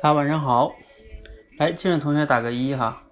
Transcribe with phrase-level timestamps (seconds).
[0.00, 0.74] 大家晚上好，
[1.58, 3.03] 来，进来同学打个一哈。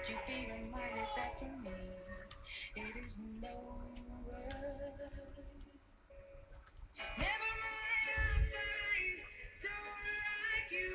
[0.00, 1.70] And that you'd be reminded that for me
[2.76, 3.98] it isn't over.
[7.18, 9.16] Never mind, I'll find
[9.62, 10.16] someone
[10.52, 10.92] like you.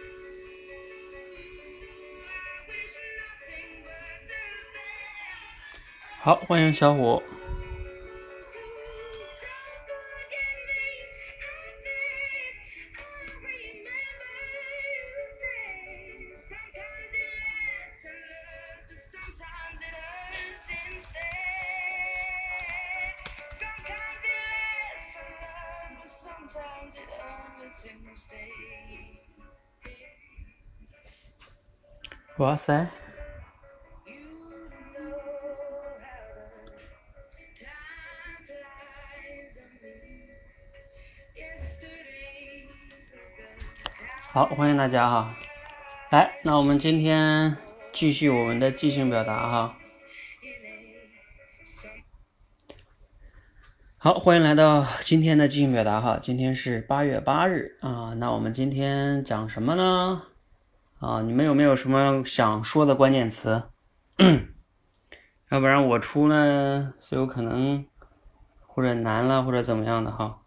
[2.26, 5.80] I wish nothing but the best.
[6.22, 7.22] 好，欢迎小虎。
[32.46, 32.88] 哇塞
[44.32, 45.36] 好，欢迎大家哈。
[46.12, 47.58] 来，那我们今天
[47.92, 49.78] 继续我们的即兴表达哈。
[53.98, 56.20] 好，欢迎来到今天的即兴表达哈。
[56.22, 60.22] 今天是八月八日啊，那我们今天讲什么呢？
[61.00, 63.64] 啊，你们有没有什么想说的关键词？
[65.52, 67.86] 要不然我出呢，是有可能
[68.66, 70.42] 或者难了，或者怎么样的哈。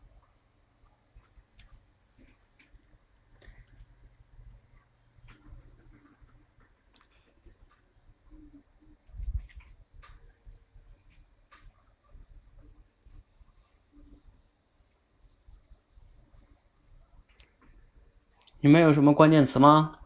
[18.61, 19.98] 你们有什么关键词吗？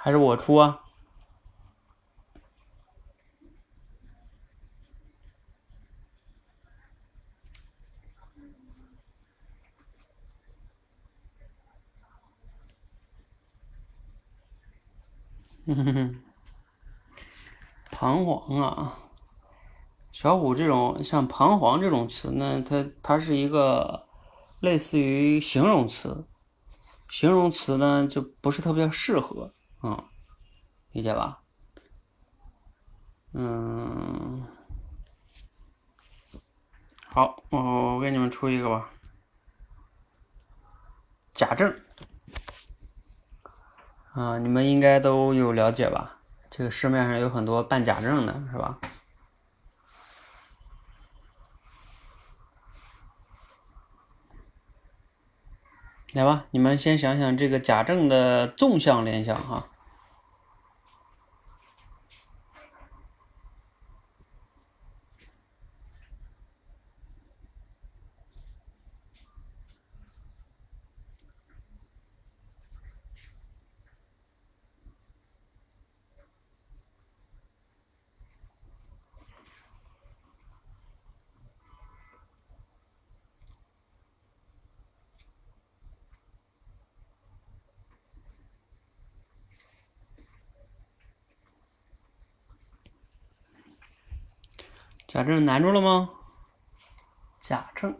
[0.00, 0.80] 还是我出啊？
[15.66, 16.22] 嗯，
[17.90, 18.98] 彷徨啊，
[20.12, 24.06] 小虎这种像彷徨这种词呢，它它是一个
[24.60, 26.24] 类似于形容词，
[27.10, 30.04] 形容词呢就不是特别适合，嗯，
[30.92, 31.40] 理解吧？
[33.32, 34.46] 嗯，
[37.06, 38.90] 好，我给你们出一个吧，
[41.30, 41.72] 假证，
[44.12, 46.16] 啊，你们应该都有了解吧？
[46.50, 48.78] 这个市面上有很多办假证的，是吧？
[56.14, 59.66] 来吧，你们先想想这个贾政的纵向联想哈。
[95.18, 96.10] 假证难住了吗？
[97.40, 97.98] 假证，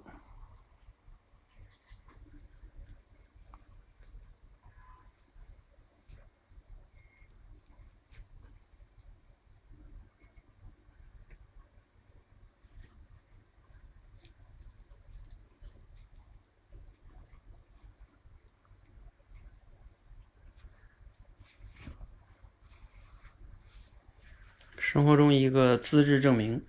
[24.78, 26.64] 生活中一个资质证明。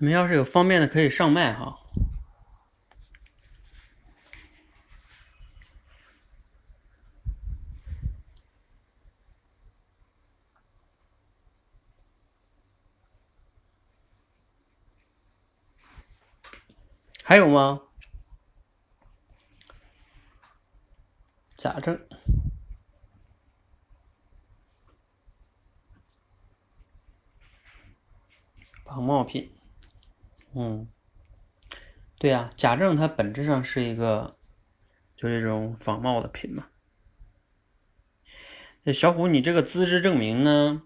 [0.00, 1.76] 你们要是有方便的，可以上麦哈。
[17.24, 17.82] 还有吗？
[21.56, 22.00] 假证。
[28.84, 29.57] 仿冒品，
[30.60, 30.88] 嗯，
[32.18, 34.36] 对呀，假证它本质上是一个，
[35.16, 36.66] 就是一种仿冒的品嘛。
[38.92, 40.82] 小虎，你这个资质证明呢，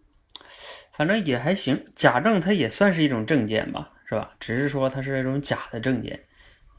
[0.93, 1.87] 反正也还行。
[1.97, 4.37] 假证它也算是一种证件吧，是吧？
[4.39, 6.29] 只是说它是一种假的证件，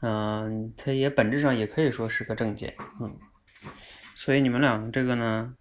[0.00, 3.18] 嗯，它也本质上也可以说是个证件，嗯。
[4.14, 5.56] 所以你们俩这个呢，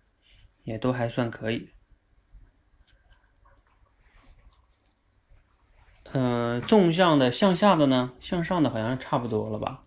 [0.64, 1.73] 也都还算可以。
[6.14, 8.12] 嗯，纵向的、向下的呢？
[8.20, 9.82] 向上的好像差不多了吧？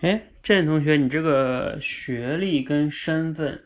[0.00, 3.64] 哎，这位同学，你这个学历跟身份，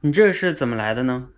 [0.00, 1.30] 你这是怎么来的呢？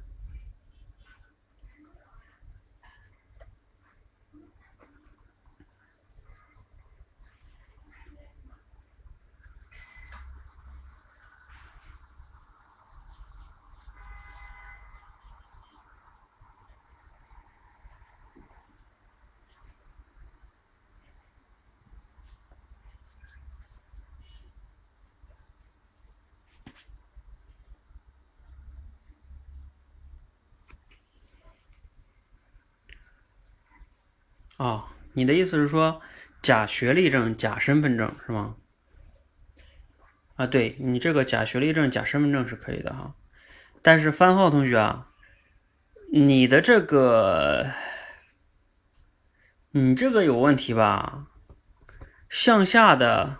[34.60, 34.84] 哦，
[35.14, 36.02] 你的意思是说
[36.42, 38.56] 假学历证、假身份证是吗？
[40.36, 43.14] 啊，对你这个假学历证、假身份证是可以的哈，
[43.80, 45.08] 但是番号同学啊，
[46.12, 47.70] 你的这个，
[49.70, 51.28] 你这个有问题吧？
[52.28, 53.38] 向下的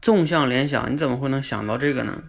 [0.00, 2.22] 纵向联想，你怎么会能想到这个呢？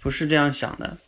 [0.00, 0.98] 不是这样想的。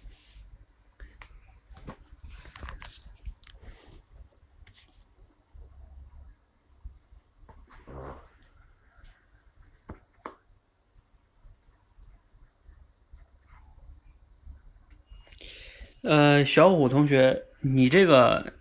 [16.09, 18.53] 呃，小虎同学，你这个，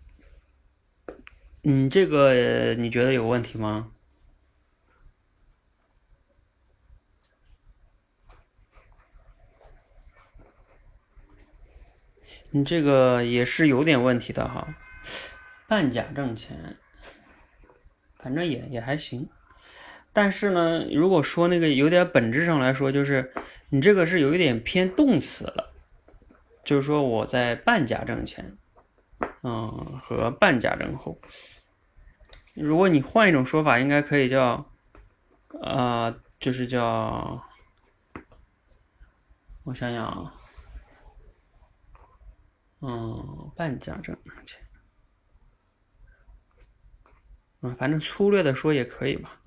[1.61, 3.91] 你这个你觉得有问题吗？
[12.49, 14.67] 你这个也是有点问题的哈，
[15.67, 16.77] 半假挣钱，
[18.17, 19.29] 反正也也还行。
[20.11, 23.31] 但是呢，如果说那个有点本质上来说，就是
[23.69, 25.74] 你这个是有一点偏动词了。
[26.65, 28.57] 就是说我在半假证前，
[29.43, 31.21] 嗯，和半假证后，
[32.55, 34.65] 如果你换一种说法，应该可以叫，
[35.61, 37.39] 啊，就是叫，
[39.63, 40.33] 我想想啊，
[42.81, 44.59] 嗯，半假证前，
[47.61, 49.39] 嗯，反正粗略的说也可以吧。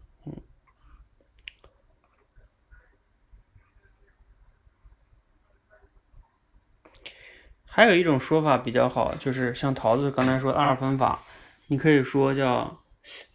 [7.79, 11.23] 还有一种说法比较好，就是像桃子刚才说二分法，
[11.69, 12.83] 你可以说叫，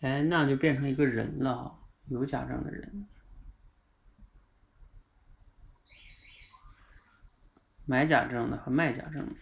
[0.02, 1.74] 哎，那就变成一个人了，
[2.10, 3.08] 有假证的人，
[7.86, 9.34] 买假证的和卖假证，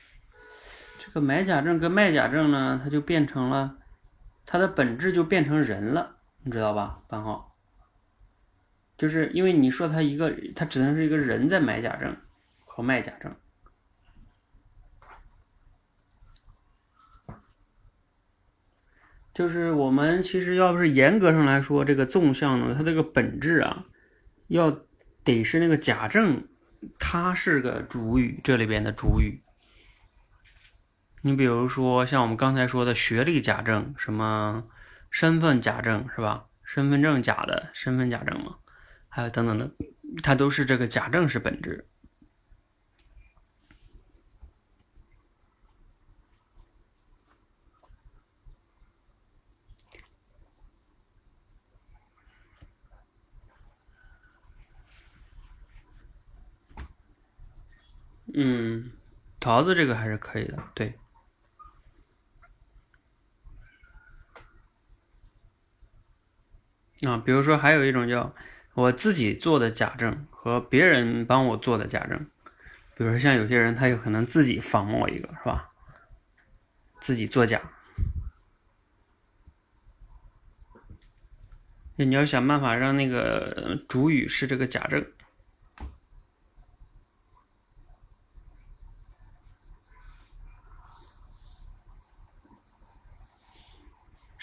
[1.00, 3.79] 这个买假证跟卖假证呢，它就变成了，
[4.46, 7.58] 它的本质就变成人了，你知道吧，番号，
[9.00, 12.15] 就是因为你说他一个，他只能是一个人在买假证
[12.65, 13.36] 和卖假证。
[19.41, 23.86] 就是我们其实要不是严格上来说，这个纵向呢，它这个本质啊，
[24.50, 24.86] 要
[25.24, 26.48] 得是那个假证，
[27.00, 29.41] 它是个主语，这里边的主语。
[31.24, 34.63] 你比如说像我们刚才说的学历假证，什么
[35.10, 36.45] 身份假证是吧？
[36.63, 38.57] 身份证假的，身份假证嘛，
[39.10, 39.71] 还有等等的，
[40.21, 41.88] 它都是这个假证是本质。
[58.34, 58.92] 嗯，
[59.40, 60.94] 桃子这个还是可以的，对。
[67.04, 68.34] 啊，比如说还有一种叫
[68.74, 72.30] 我自己做的假证和别人帮我做的假证，
[72.96, 75.72] 比如说像有些人他有可能自己仿冒一个，是吧？
[77.00, 77.60] 自己作假，
[81.96, 85.04] 那你要想办法让那个主语是这个假证。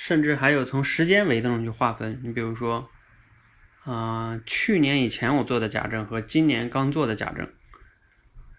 [0.09, 2.89] 甚至还有从时间维度上去划分，你比如说，
[3.85, 7.47] 啊，去年以前我做的假证和今年刚做的假证，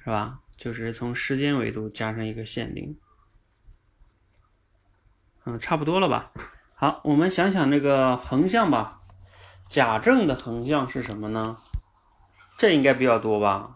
[0.04, 0.42] 是吧？
[0.58, 3.00] 就是从时间维度加上一个限定，
[5.44, 6.32] 嗯，差不多了吧？
[6.76, 9.02] 好，我们想想这个横向吧，
[9.68, 11.58] 假证的横向是什么呢？
[12.60, 13.76] 这应该比较多吧？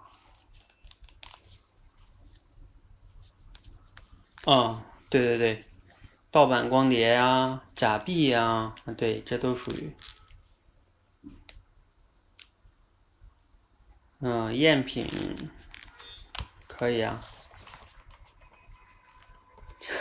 [4.46, 5.65] 啊，对对对。
[6.34, 9.96] 盗版光碟呀，假币呀，对，这都属于，
[14.20, 15.06] 嗯，赝品，
[16.68, 17.22] 可以啊，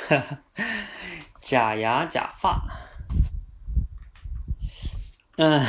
[1.43, 2.63] 假牙假发，
[5.37, 5.63] 嗯，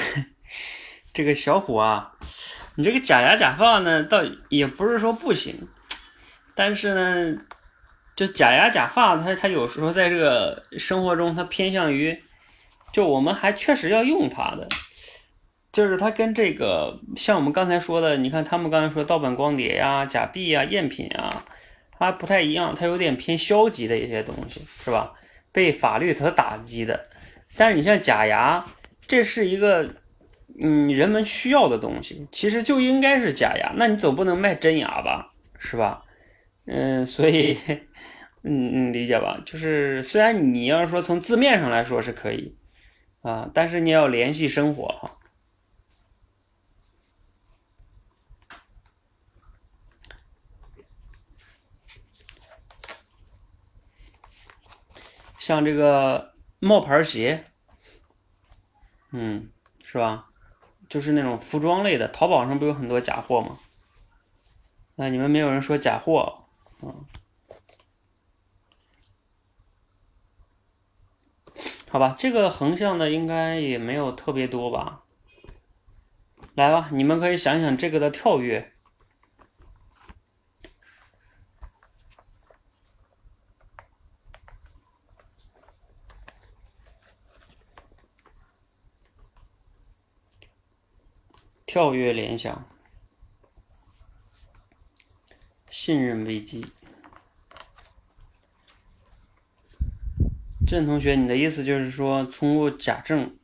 [1.12, 2.15] 这个小虎啊，
[2.75, 5.67] 你这个假牙假发呢，倒也不是说不行，
[6.55, 7.46] 但是呢。
[8.15, 12.15] 就假牙假发，它它有时候在这个生活中，它偏向于，
[12.91, 14.67] 就我们还确实要用它的，
[15.72, 21.43] 就是它跟这个像我们刚才说的，你看他们刚才说盗版光碟呀、假币呀、赝品啊，
[21.98, 25.13] 它不太一样，它有点偏消极的一些东西，是吧？
[25.51, 27.08] 被法律所打击的。
[27.55, 28.63] 但是你像假牙，
[29.08, 29.89] 这是一个
[30.62, 36.03] 嗯人们需要的东西，其实就应该是假牙，那你总不能卖真牙吧，是吧？
[36.67, 37.58] 嗯，所以。
[38.45, 39.41] 嗯嗯，理解吧？
[39.45, 42.57] 就是虽然你要说从字面上来说是可以
[43.21, 45.17] 啊，但是你要联系生活哈。
[55.39, 57.43] 像这个冒牌鞋，
[59.12, 59.50] 嗯，
[59.85, 60.27] 是吧？
[60.89, 63.57] 就是那种服装类的，淘宝上不有很多假货吗？
[64.95, 66.45] 那你们没有人说假货，
[66.81, 67.05] 嗯。
[71.93, 75.03] 好吧，这个横向的应该也没有特别多吧。
[76.55, 78.73] 来吧，你们可以想想这个的跳跃。
[91.67, 92.67] 跳跃联想，
[95.69, 96.73] 信任危机。
[100.74, 103.38] 郑同学，你的意思就是说，通过假证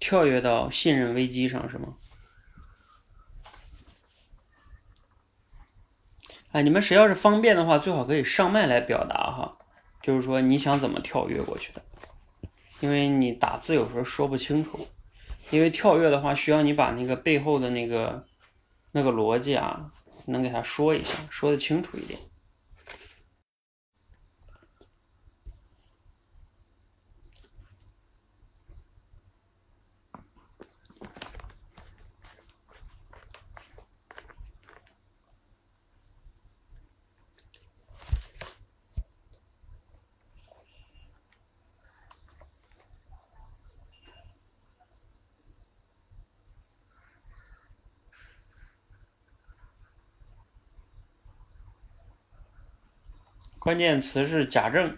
[0.00, 1.94] 跳跃到信任危机上是吗？
[6.50, 9.56] 哎，你们谁要是方便的话，最好可以上麦来表达哈，
[10.02, 11.82] 就是说你想怎么跳跃过去的，
[12.80, 14.88] 因为你打字有时候说不清楚，
[15.50, 18.26] 因为跳跃的话需要你把那个背后的那个
[18.90, 19.92] 那个逻辑啊，
[20.26, 22.18] 能给他说一下，说的清楚一点。
[53.62, 54.96] 关键词是假证。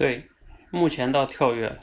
[0.00, 0.24] 对，
[0.70, 1.78] 目前到跳跃。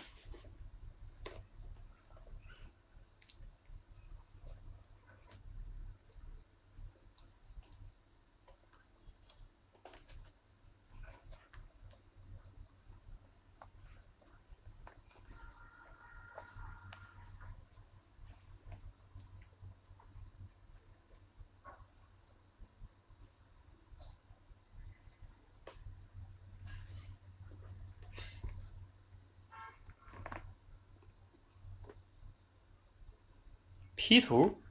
[34.08, 34.62] P 图？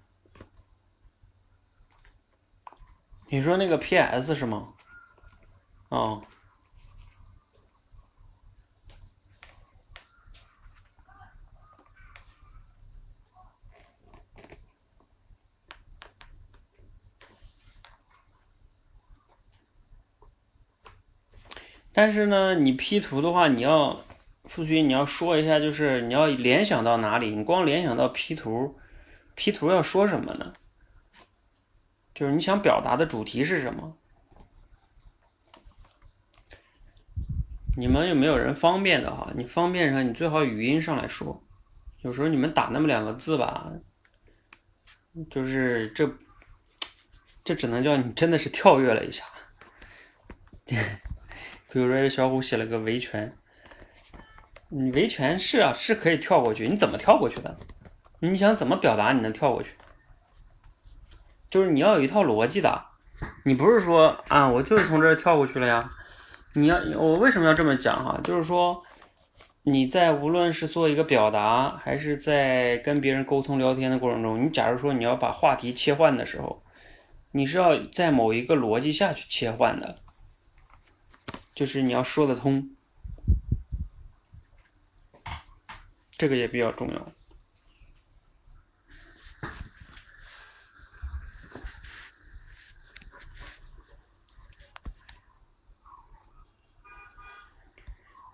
[3.29, 4.73] 你说那个 PS 是吗？
[5.91, 6.23] 哦。
[21.93, 24.03] 但是呢，你 P 图的话，你要
[24.45, 27.37] 付勋，你要说一下，就是你要联想到哪里？
[27.37, 28.79] 你光联想到 P 图
[29.37, 30.55] ，P 图要说什么呢？
[32.13, 33.97] 就是你想表达的主题是什么？
[37.77, 39.31] 你们有没有人方便的哈？
[39.37, 41.47] 你方便上，你最好语音上来说。
[42.01, 43.71] 有时候你们打那么两个字吧，
[45.31, 46.11] 就是这，
[47.45, 49.25] 这只能叫你真的是跳跃了一下。
[51.69, 53.37] 比如说，小虎写了个维权，
[54.71, 56.67] 你维权是啊，是可以跳过去。
[56.67, 57.59] 你怎么跳过去的？
[58.31, 59.13] 你想怎么表达？
[59.13, 59.71] 你能跳过去？
[61.49, 62.85] 就是你要有一套逻辑的。
[63.45, 65.91] 你不是说啊，我就是从这儿跳过去了呀？
[66.55, 68.21] 你要我为什么要这么讲哈？
[68.23, 68.83] 就是说
[69.63, 76.63] 你在无论是做一个表达，还是在跟别人沟通聊天的过程中，你假如说你要把话题切换的时候，
[77.31, 79.99] 你是要在某一个逻辑下去切换的。
[81.55, 82.71] 就是你要说得通，
[86.11, 87.13] 这个也比较重要。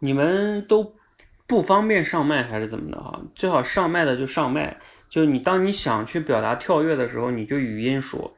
[0.05, 0.97] 你们都
[1.47, 3.23] 不方便上麦还是怎么的哈？
[3.37, 8.37] 最好上麦的就上麦，就你当你想去表达跳跃的时候，你就语音说。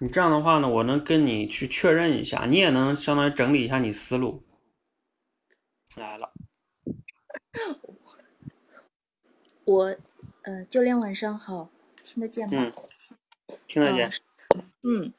[0.00, 4.42] 你这样的话呢，我能跟你去确认一下，你也能相当于整理一下你思路。
[5.96, 6.30] 来了，
[9.64, 9.96] 我
[10.42, 11.70] 呃，教练晚上好，
[12.02, 12.70] 听得见吗？
[13.48, 14.10] 嗯，听得见。
[14.82, 15.10] 嗯。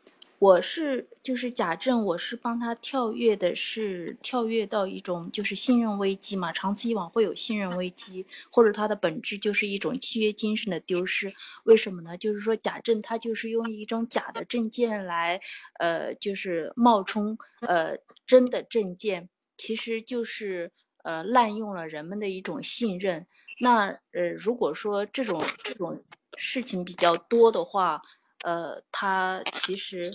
[0.43, 11.33] 我是就是贾政，我是帮他跳跃的，是跳跃到一种就是信任危机嘛，长此以往会有信任危机，或者他的本质就是一种契约精神的丢失。
[11.63, 12.17] 为什么呢？
[12.17, 15.39] 就是说贾政他就是用一种假的证件来，
[15.79, 17.95] 呃，就是冒充呃
[18.27, 20.73] 真的证件，其实就是
[21.05, 23.25] 呃滥用了人们的一种信任。
[23.61, 26.03] 那呃如果说这种这种
[26.37, 28.01] 事情比较多的话，
[28.43, 30.13] 呃，他其实。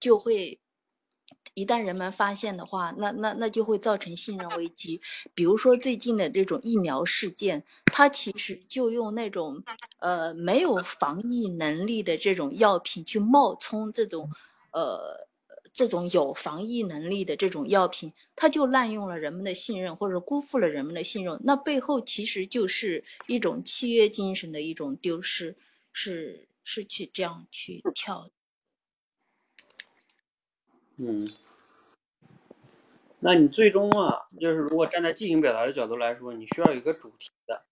[0.00, 0.58] 就会，
[1.54, 5.00] 一旦人们发现的话，那那那就会造成信任危机。
[5.34, 9.62] 比如说最近的这种疫苗事件，它其实就用那种
[10.00, 14.28] 呃没有防疫能力的这种药品去冒充这种
[14.72, 15.26] 呃
[15.72, 21.40] 这种有防疫能力的这种药品，它就滥用了人们的信任，或者辜负了人们的信任。
[21.44, 25.56] 那背后其实就是一种契约精神的一种丢失，
[25.92, 28.30] 是是去这样去跳。
[30.96, 31.28] 嗯，
[33.18, 37.64] 那你最终啊，就是如果站在进行表达的角度来说，你需要有一个主题的，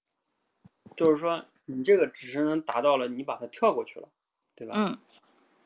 [0.96, 4.08] 就是说你这个只是能达到了你把它跳过去了，
[4.56, 4.74] 对吧？
[4.76, 4.98] 嗯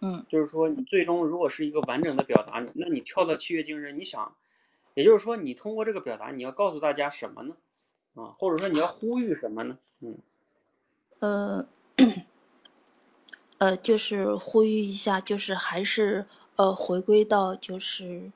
[0.00, 4.36] 嗯，就是说你最终如果是一个完整的表达，那你跳到契约精神，你想，
[4.92, 7.56] 也就是说你通过这个表达，你要告诉大家什么呢？
[8.14, 9.78] 啊，或者说你要呼吁什么呢？
[10.00, 10.18] 嗯，
[11.20, 11.68] 呃，
[13.56, 16.26] 呃，就是呼吁一下，就是还是。
[16.56, 18.32] 呃，回归到就是，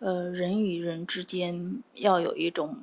[0.00, 2.76] 呃，人与人之间要有一种，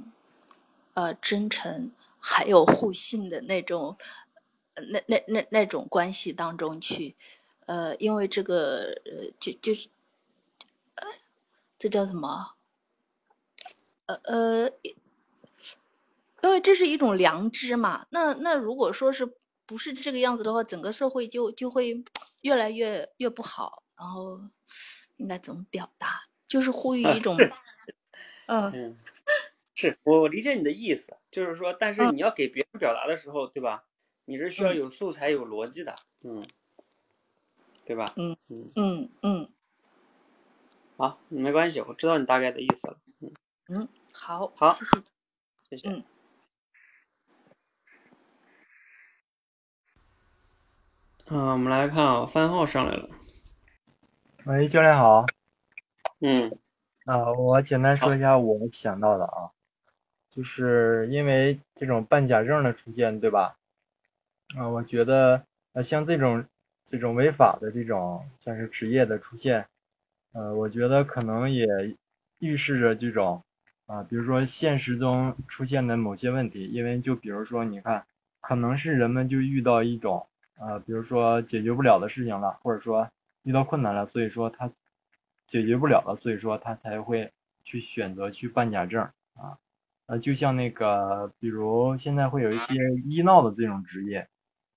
[0.93, 3.97] 呃，真诚还有互信的那种，
[4.75, 7.15] 那那那那种关系当中去，
[7.65, 9.89] 呃，因为这个，呃，就就是，
[10.95, 11.05] 呃，
[11.77, 12.53] 这叫什么？
[14.05, 14.71] 呃呃，
[16.41, 18.07] 因为这是一种良知嘛。
[18.11, 19.29] 那那如果说是
[19.65, 22.01] 不是这个样子的话，整个社会就就会
[22.41, 23.83] 越来越越不好。
[23.99, 24.39] 然后
[25.17, 26.21] 应该怎么表达？
[26.47, 27.37] 就是呼吁一种，
[28.47, 28.95] 嗯，
[29.75, 33.83] 是我我理解你的意思，就是说，但是你要给别人表达的时候，对吧？
[34.25, 36.43] 你是需要有素材、有逻辑的，嗯，
[37.85, 38.05] 对吧？
[38.15, 39.49] 嗯嗯嗯嗯，
[40.97, 43.31] 好，没关系，我知道你大概的意思了，嗯
[43.67, 45.01] 嗯，好，好，谢谢，
[45.69, 46.03] 谢谢，嗯，
[51.27, 53.09] 嗯，我们来看啊，番号上来了。
[54.49, 55.27] 喂，教练好。
[56.21, 56.57] 嗯，
[57.05, 59.51] 啊，我简单说一下我想到的啊，
[60.31, 63.57] 就是因为这种办假证的出现，对吧？
[64.57, 66.45] 啊，我觉得呃，像这种
[66.83, 69.67] 这种违法的这种像是职业的出现，
[70.33, 71.67] 呃，我觉得可能也
[72.39, 73.43] 预示着这种
[73.85, 78.03] 啊，比如说现实中出现的某些问题，因为就比如说你看，
[78.41, 80.25] 可能是人们就遇到一种
[80.57, 83.11] 呃，比如说解决不了的事情了，或者说
[83.43, 84.71] 遇到困难了，所以说他
[85.47, 87.31] 解决不了了，所以说他才会
[87.63, 89.01] 去选择去办假证
[89.35, 89.57] 啊。
[90.05, 92.73] 呃，就像那个，比如现在会有一些
[93.05, 94.27] 医闹的这种职业，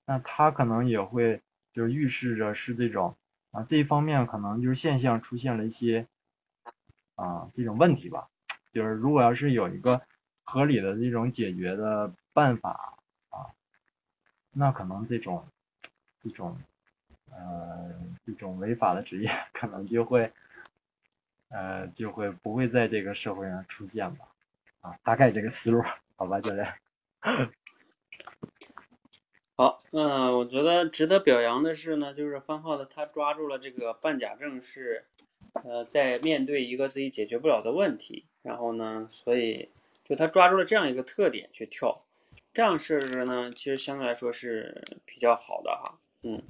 [0.07, 1.41] 那他可能也会
[1.73, 3.17] 就是预示着是这种
[3.51, 6.07] 啊这一方面可能就是现象出现了一些
[7.15, 8.29] 啊这种问题吧。
[8.73, 10.01] 就是如果要是有一个
[10.45, 12.99] 合理的这种解决的办法
[13.31, 13.51] 啊，
[14.53, 15.47] 那可能这种。
[16.25, 16.57] 这种，
[17.33, 17.91] 呃，
[18.27, 20.33] 一种违法的职业可能就会，
[21.49, 24.29] 呃，就会不会在这个社会上出现吧？
[24.81, 25.83] 啊，大概这个思路，
[26.17, 26.75] 好吧，教练。
[29.55, 35.05] 好，嗯，我觉得值得表扬的是呢，就是方浩的他抓住了这个办假证是，
[35.65, 39.69] 呃，在面对一个自己解决不了的问题，然后呢，所以
[40.05, 42.03] 就他抓住了这样一个特点去跳，
[42.53, 45.99] 这样设置呢，其实相对来说是比较好的哈。
[46.23, 46.43] 嗯，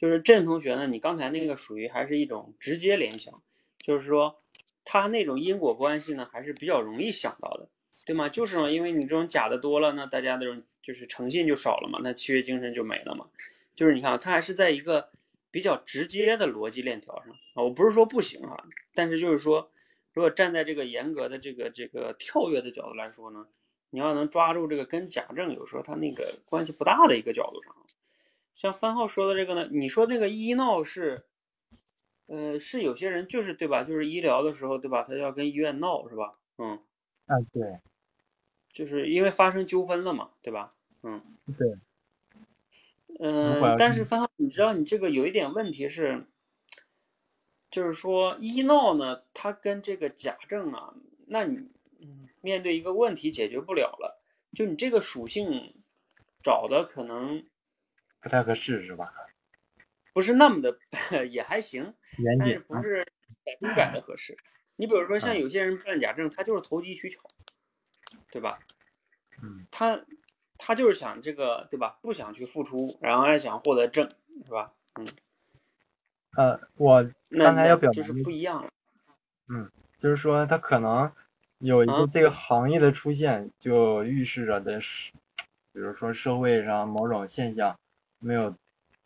[0.00, 3.42] 就是郑同学呢，你刚才那个属于还是一种直接联想，
[3.76, 4.40] 就是说
[4.82, 7.68] 他那种因果关系呢，还是比较容易想到的，
[8.06, 8.30] 对吗？
[8.30, 13.26] 就是嘛，因为你这种假的多了，那大家这种就是诚信就少了嘛，那契约精神就没了嘛。
[13.76, 15.10] 就是你看，他还是在一个
[15.50, 17.62] 比较直接的逻辑链条上啊。
[17.62, 19.70] 我不是说不行啊，但是就是说，
[20.14, 23.46] 如果站在这个严格的这个这个跳跃的角度来说呢，
[23.90, 27.76] 你要能抓住这个跟假证有时候它那个关系不大的一个角度上。
[28.60, 31.24] 像番号说的这个呢，你说那个医闹是，
[32.26, 33.84] 呃，是有些人就是对吧？
[33.84, 35.02] 就是医疗的时候对吧？
[35.04, 36.38] 他要跟医院闹是吧？
[36.58, 36.78] 嗯，
[37.24, 37.80] 啊对，
[38.70, 40.74] 就是因为发生纠纷了嘛，对吧？
[41.02, 41.22] 嗯，
[41.56, 41.78] 对，
[43.18, 46.26] 嗯，但是番号，你知道你这个有一点问题是，
[47.70, 50.92] 就是说医闹呢，它跟这个假证啊，
[51.26, 51.56] 那你
[51.98, 54.20] 嗯，面对一个问题解决不了了，
[54.52, 55.72] 就你这个属性
[56.42, 57.46] 找的可能。
[58.20, 59.12] 不太合适是吧？
[60.12, 60.78] 不是那么的，
[61.30, 61.94] 也还行，
[62.38, 63.04] 但是不是
[63.44, 64.36] 百分百的合适。
[64.76, 67.20] 你比如说像有些人办假证，他就是投机取巧，
[68.30, 68.58] 对吧？
[69.42, 70.04] 嗯，他
[70.58, 71.98] 他就是想这个，对吧？
[72.02, 74.10] 不想去付出，然后还想获得证，
[74.44, 74.72] 是吧？
[74.98, 75.06] 嗯。
[76.36, 78.70] 呃，我刚才要表就是不一样了。
[79.48, 81.12] 嗯，就是说他可能
[81.58, 85.12] 有一个这个行业的出现，就预示着的是，
[85.72, 87.78] 比如说社会上某种现象。
[88.20, 88.54] 没有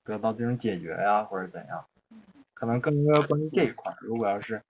[0.05, 1.87] 得到这种解决呀，或者怎样，
[2.53, 3.97] 可能更多关于这一块儿。
[4.03, 4.63] 如果要是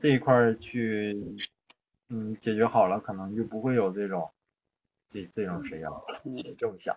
[0.00, 1.16] 这一块儿去，
[2.08, 4.30] 嗯，解决好了，可能就不会有这种
[5.08, 6.22] 这这种谁样了。
[6.58, 6.96] 这么想。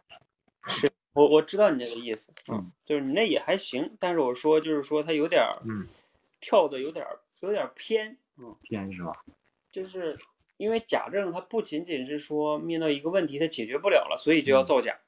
[0.68, 5.86] 是我我知道你这个意思，嗯，就是你那也还行，但是我说就是说他有点儿，嗯，
[6.40, 9.24] 跳的有点儿有点儿偏，嗯，偏是吧？
[9.72, 10.18] 就是
[10.58, 15.00] 因为假证它不仅仅是说面对一个问题它解决不了了，所以就要造假。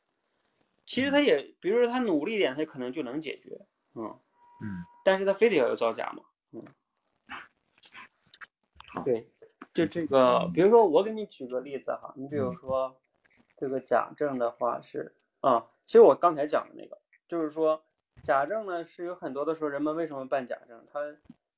[0.86, 3.60] 其实他也，比如说他努力一点，他可能就能解决，
[3.96, 4.04] 嗯
[4.62, 6.64] 嗯，但是他非得要有造假嘛，嗯，
[9.04, 9.28] 对，
[9.74, 12.96] 就这个，比如说我给你举个例子哈，你比如说
[13.58, 17.84] 这个假证的话是啊，其实我刚才讲的那个，就是说
[18.24, 21.00] 假证呢是有很多的时候人们为什么办假证，他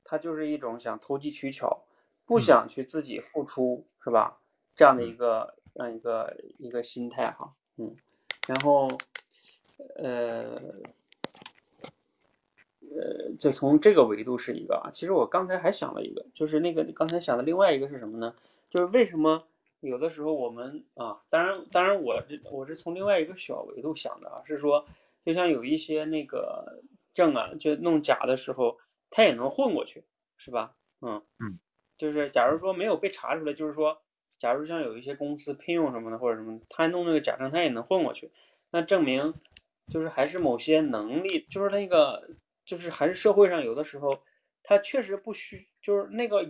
[0.03, 1.83] 他就是一种想投机取巧，
[2.25, 4.39] 不想去自己付出，是吧？
[4.75, 7.95] 这样的一个这样一个一个心态哈，嗯。
[8.47, 8.87] 然后，
[9.97, 10.55] 呃，
[12.79, 14.89] 呃，就从这个维度是一个啊。
[14.89, 18.33] 其实我刚才还想了一个，就是那个刚才想的另外一个是什么呢？
[18.69, 19.45] 就是为什么
[19.81, 24.85] 有的时候我们啊，当然，当然我这我是从另外一个小维度想的啊，是说，
[25.25, 26.81] 就像有一些那个
[27.13, 28.77] 证啊，就弄假的时候，
[29.09, 30.05] 他也能混过去，
[30.37, 30.73] 是吧？
[31.01, 31.59] 嗯嗯，
[31.97, 34.01] 就是假如说没有被查出来，就是说。
[34.39, 38.31] 假如像有一些公司聘用什么的或者什么，他弄那个假证，他也能混过去，
[38.69, 39.33] 那证明
[39.89, 42.29] 就是还是某些能力，就是那个
[42.65, 44.21] 就是还是社会上有的时候
[44.61, 46.45] 他确实不需，就是那个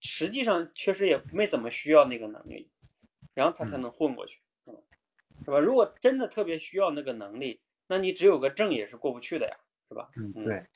[0.00, 2.66] 实际上确实也没怎么需要那个能力，
[3.34, 4.74] 然后他才能混过去，嗯，
[5.44, 5.60] 是吧？
[5.60, 9.56] 如果真的特别需要那个能力，那你只有个证也是过不去的呀，
[9.88, 10.10] 是吧？
[10.34, 10.66] 嗯，对，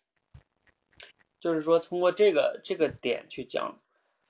[1.40, 3.82] 就是说通过这个这个点去讲。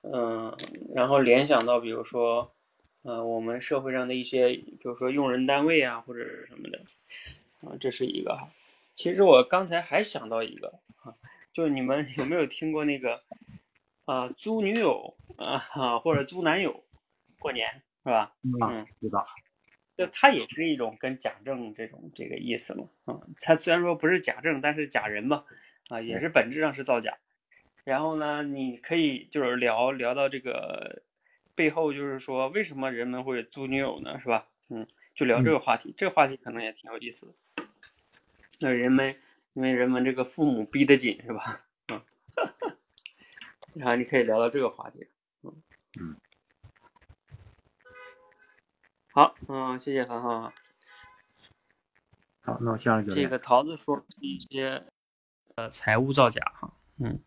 [0.03, 0.55] 嗯，
[0.93, 2.53] 然后联想到，比如说，
[3.03, 6.79] 呃，我们社会上的一些，比如说用人单位啊，或者是什么的，
[7.65, 8.49] 啊，这是一个哈。
[8.95, 10.67] 其实我刚才还想到一个
[11.03, 11.15] 啊，
[11.53, 13.23] 就你们有没有听过那个
[14.05, 16.83] 啊，租女友啊，或者租男友
[17.39, 17.65] 过年
[18.03, 18.33] 是吧？
[18.43, 19.25] 嗯，知道。
[19.95, 25.45] 就它也是一种跟假证这种这个意思嘛，啊，它虽然说不是假证，但是假人嘛，
[25.87, 27.17] 啊，也是本质上是造假。
[27.83, 31.03] 然后呢，你可以就是聊聊到这个
[31.53, 34.19] 背后，就是说为什么人们会租女友呢？
[34.21, 34.47] 是吧？
[34.69, 37.33] 嗯，就聊这个话题，这个话题可能也挺有意思的。
[38.59, 39.13] 那人们
[39.53, 41.65] 因为人们这个父母逼得紧是吧？
[41.91, 42.01] 嗯，
[43.75, 45.05] 然后你可以聊到这个话题。
[45.43, 45.53] 嗯
[45.99, 46.15] 嗯，
[49.11, 50.53] 好，嗯，谢谢涵涵。
[52.41, 54.85] 好，那我下一个这个桃子说一些
[55.55, 57.19] 呃财务造假哈，嗯。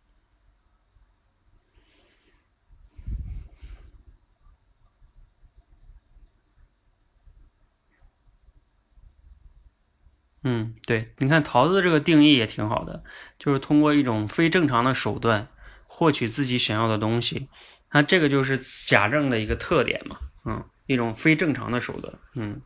[10.48, 13.02] 嗯，对，你看桃子这个定义也挺好的，
[13.36, 15.48] 就是通过一种非正常的手段
[15.88, 17.48] 获取自己想要的东西，
[17.90, 22.62] 那这个就是假证的一个特点嘛，嗯，一种非正常的手段，嗯，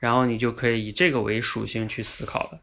[0.00, 2.60] 然后你就可以以这个为属性去思考了，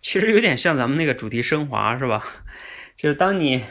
[0.00, 2.26] 其实有点像咱们那个主题升华是吧？
[2.98, 3.64] 就是当你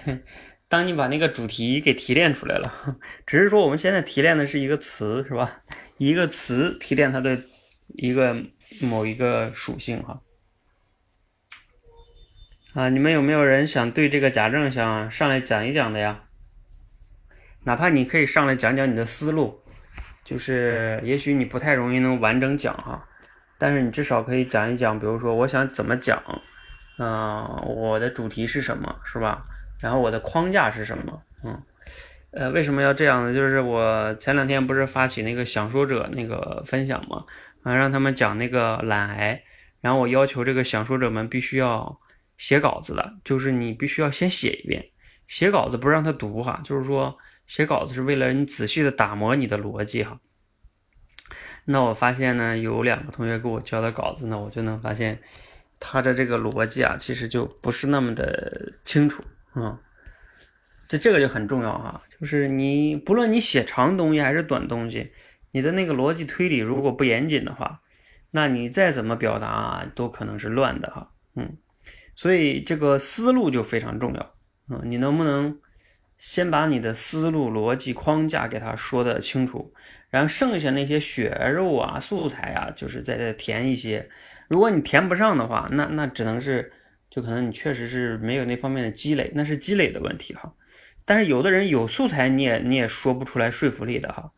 [0.71, 5.63] 当你把那个主题给提炼出来了，只是说我们现在提炼的是一个词是吧？
[5.97, 7.43] 一个词提炼它的
[7.89, 8.37] 一个
[8.79, 10.21] 某一个属性哈
[12.73, 16.23] 啊，你们有没有人想对这个假证想上来讲一讲的呀？
[17.65, 19.61] 哪怕你可以上来讲讲你的思路，
[20.23, 23.05] 就是也许你不太容易能完整讲哈，
[23.57, 26.23] 但是你至少可以讲一讲，比如说我想怎么讲，
[26.97, 29.45] 嗯，我的主题是什么，是吧？
[29.81, 31.61] 然后我的框架是什么，嗯。
[32.33, 33.33] 呃，为什么要这样呢？
[33.33, 37.25] 就是我前两天不是发起那个想说者那个分享嘛，
[37.63, 39.43] 啊，让他们讲那个懒癌，
[39.81, 41.99] 然后我要求这个想说者们必须要
[42.37, 44.91] 写稿子的，就是你必须要先写一遍，
[45.27, 47.17] 写稿子不是让他读哈，就是说
[47.47, 50.17] 写稿子是为了你仔细的打磨你的逻辑哈。
[51.65, 55.19] 那我发现呢，有两个同学给我交的稿子呢，我就能发现
[55.81, 59.21] 他的这个逻辑啊，其实就不是那么的清楚
[59.55, 59.77] 嗯。
[60.87, 65.13] 这这个就很重要哈，就是你不论你写长东西还是短东西，
[65.51, 67.79] 你的那个逻辑推理如果不严谨的话，
[68.29, 71.09] 那你再怎么表达都可能是乱的哈。
[71.37, 71.55] 嗯，
[72.13, 74.35] 所以这个思路就非常重要。
[74.67, 75.57] 嗯，你能不能
[76.17, 79.73] 先把你的思路逻辑框架给他说的清楚，
[80.09, 84.09] 然后剩下那些血肉啊素材啊，就是再再填一些。
[84.49, 86.73] 如果你填不上的话，那那只能是
[87.11, 90.55] 就可能你确实是没有那方面的积累，那是积累的问题哈。
[91.05, 94.31] 但是有的人有素材，你也你也说不出来说服力的哈，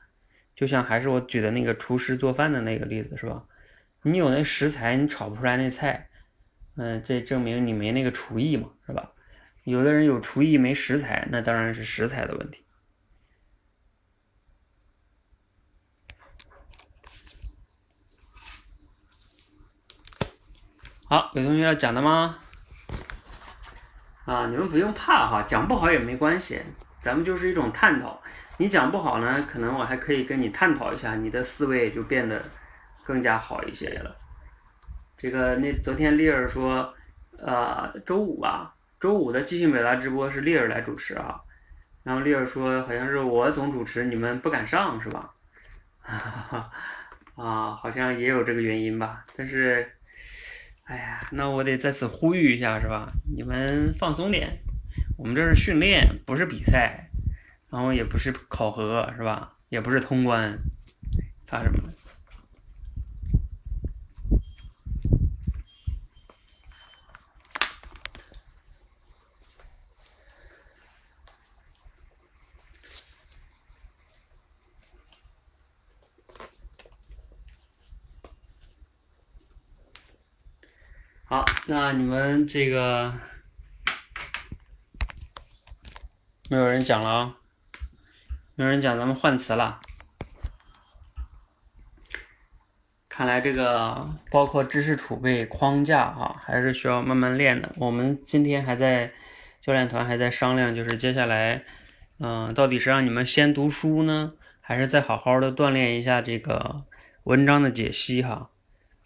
[0.55, 3.45] 就像还是我举的那个厨师做饭的那个例子是吧？
[4.01, 6.09] 你有那食材，你炒不出来那菜，
[6.75, 9.12] 嗯，这证明你没那个厨艺嘛，是吧？
[9.65, 12.65] 有的人有厨艺没食材，那当然是食材的问题。
[21.05, 22.39] 好，有同学要讲的吗？
[24.25, 26.62] 啊，你们不用怕哈，讲不好也没关系，
[26.97, 28.21] 咱们就是一种探讨。
[28.57, 32.41] 你讲不好呢，可能我还可以跟你探讨一下，你的思维也就变得
[33.03, 34.15] 更加好一些了。
[35.17, 36.93] 这个那昨天丽儿说，
[37.38, 41.41] 呃，周五吧，周五的即兴表达直播是丽儿来主持啊。
[42.03, 45.29] 然后丽儿说，好像是我总主持，你们不敢上是吧？
[47.36, 49.91] 啊，好像也有这个原因吧，但是。
[50.83, 53.13] 哎呀，那我得在此呼吁一下，是吧？
[53.33, 54.59] 你们放松点，
[55.17, 57.09] 我们这是训练，不是比赛，
[57.69, 59.53] 然后也不是考核，是吧？
[59.69, 60.59] 也不是通关，
[61.47, 61.89] 怕什么？
[81.33, 83.11] 好，那你们这个
[86.47, 87.37] 没有人讲了啊？
[88.53, 89.79] 没有人讲，咱们换词了。
[93.09, 97.73] 看来这个包括知识储备框架哈，还是需要慢慢练的。
[97.77, 99.11] 我们今天还在
[99.59, 101.63] 教练团还在商量，就是接下来，
[102.19, 106.85] 嗯，到底是让你们先读书呢，还是再好好的锻炼一下这个
[107.23, 108.51] 文章的解析哈？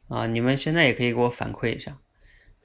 [0.10, 1.98] 啊，你们现在也可以给我反馈一下。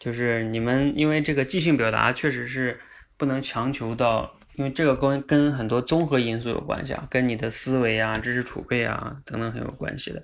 [0.03, 2.77] 就是你们，因为这个即兴表达确实是
[3.17, 10.21] 不能强求到，因为这个跟跟很多综合因素有关系啊，跟你的思维啊、知识储备啊等等很有关系的。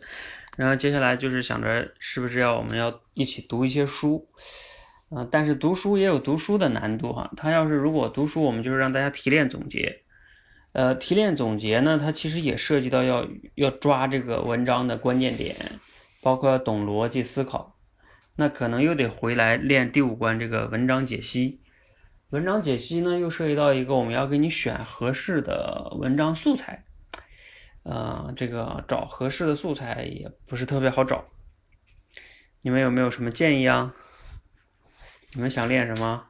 [0.57, 4.29] 然后接下来就是想着是不是要我们要一起读一些书，
[5.11, 7.31] 嗯，但是读书也有读书的难度哈。
[7.37, 10.01] 他要是如果读书，我们就是让大家提炼总结，
[10.73, 15.55] 呃，提炼总结呢，它其实也涉及到要要抓这个文章的关键点，
[16.21, 17.78] 包括懂逻辑思考。
[18.41, 21.61] 那可能又得回来练第五关这个文章解析，
[22.31, 26.85] 文章解析呢又涉及到一个我们要给你选合适的文章素材，
[27.83, 31.25] 呃，这个找合适的素材也不是特别好找，
[32.63, 33.93] 你们有没有什么建议啊？
[35.35, 36.25] 你们想练什么？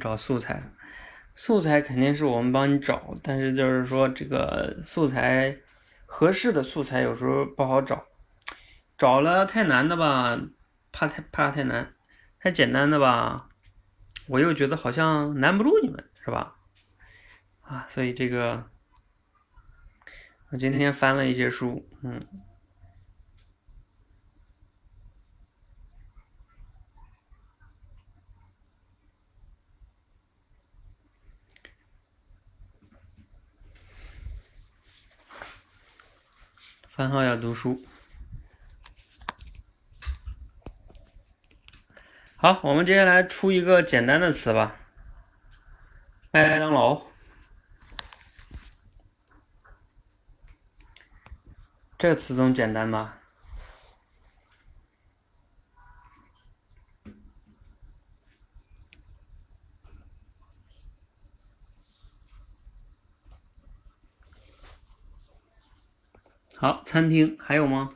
[0.00, 0.62] 找素材，
[1.34, 5.56] 素材肯定是我们帮你找，但是就是说这个素材
[6.06, 8.06] 合适的素材有时候不好找，
[8.96, 10.40] 找了太难的吧，
[10.92, 11.92] 怕太怕太难，
[12.40, 13.48] 太简单的吧，
[14.28, 16.56] 我又觉得好像难不住你们，是吧？
[17.62, 18.64] 啊，所以这个
[20.50, 22.20] 我今天翻了一些书，嗯。
[36.98, 37.80] 番号要读书。
[42.34, 44.74] 好，我们接下来出一个简单的词吧。
[46.32, 47.00] 麦当劳，
[51.96, 53.17] 这个词总简单吧？
[66.60, 67.90] 好，餐厅还有吗？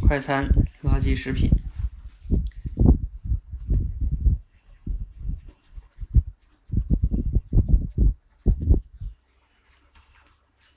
[0.00, 0.48] 快餐、
[0.82, 1.48] 垃圾食品。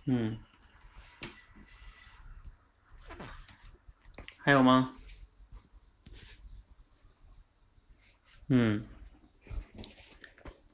[0.05, 0.38] 嗯，
[4.38, 5.00] 还有吗？
[8.53, 8.83] 嗯，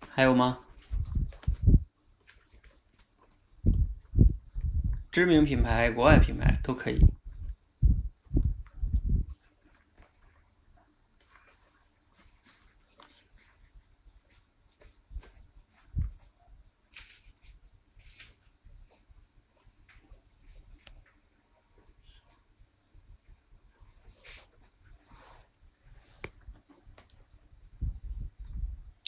[0.09, 0.57] 还有吗？
[5.11, 6.97] 知名品牌、国外品牌都可以。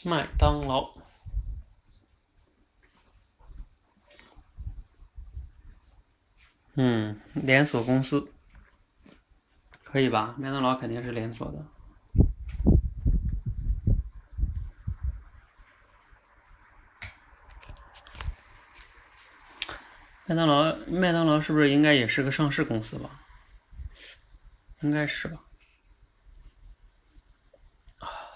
[0.04, 0.96] 麦当劳，
[6.76, 8.32] 嗯，连锁公司，
[9.84, 10.36] 可以吧？
[10.38, 11.66] 麦当劳肯定是连锁的。
[20.26, 23.20] 麦当劳，麦当劳是不是应该也是个上市公司吧？
[24.82, 25.44] 应该是吧？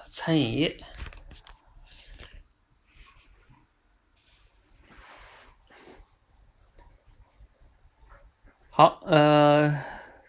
[0.09, 0.83] 餐饮业。
[8.75, 9.83] 好，呃，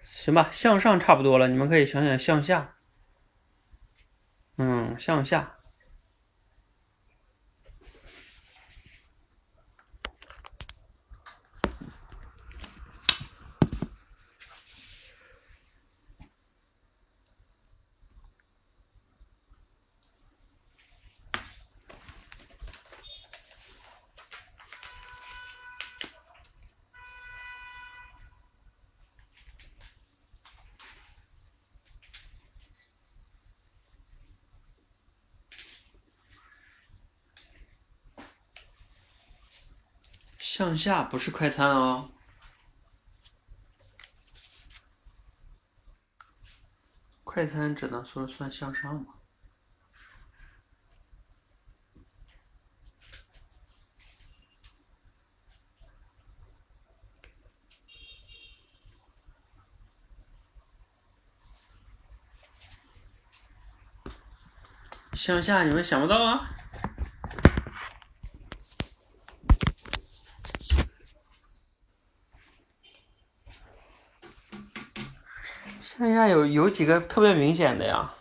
[0.04, 2.74] 行吧，向上差不多了，你们可以想想向下。
[4.58, 5.54] 嗯，向下。
[40.38, 42.10] 向下不是快餐哦，
[47.24, 49.14] 快餐只能说算向上嘛。
[65.14, 66.50] 向下你们想不到啊？
[76.28, 78.14] 有有几个特别明显的呀？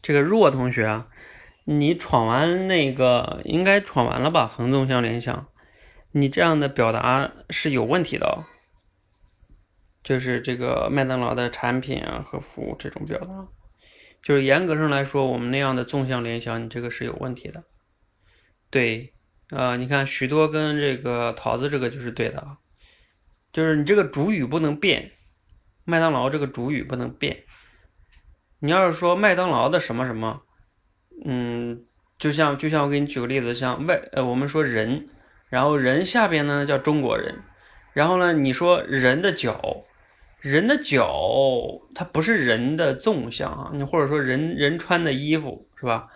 [0.00, 1.04] 这个弱同学，
[1.64, 4.46] 你闯完那个应该闯完了吧？
[4.46, 5.46] 横纵向联想。
[6.12, 8.44] 你这样的表达是有问题的。
[10.04, 13.48] 就是这个麦当劳的产品啊和服务这种表达，
[14.22, 17.62] 就是严格上来说，我们那样的纵向联想，你这个是有问题的。
[18.70, 19.12] 对，
[19.50, 22.56] 啊、你看许多跟这个桃子这个就是对的啊，
[23.52, 25.10] 就是你这个主语不能变，
[25.84, 27.44] 麦当劳这个主语不能变。
[28.60, 30.42] 你要是说麦当劳的什么什么，
[31.26, 31.84] 嗯，
[32.18, 35.10] 就像就像我给你举个例子，像外呃我们说人，
[35.48, 37.42] 然后人下边呢叫中国人，
[37.92, 39.84] 然后呢你说人的脚，
[40.40, 46.08] 人的脚它不是人的纵向啊，你或者说人人穿的衣服是吧？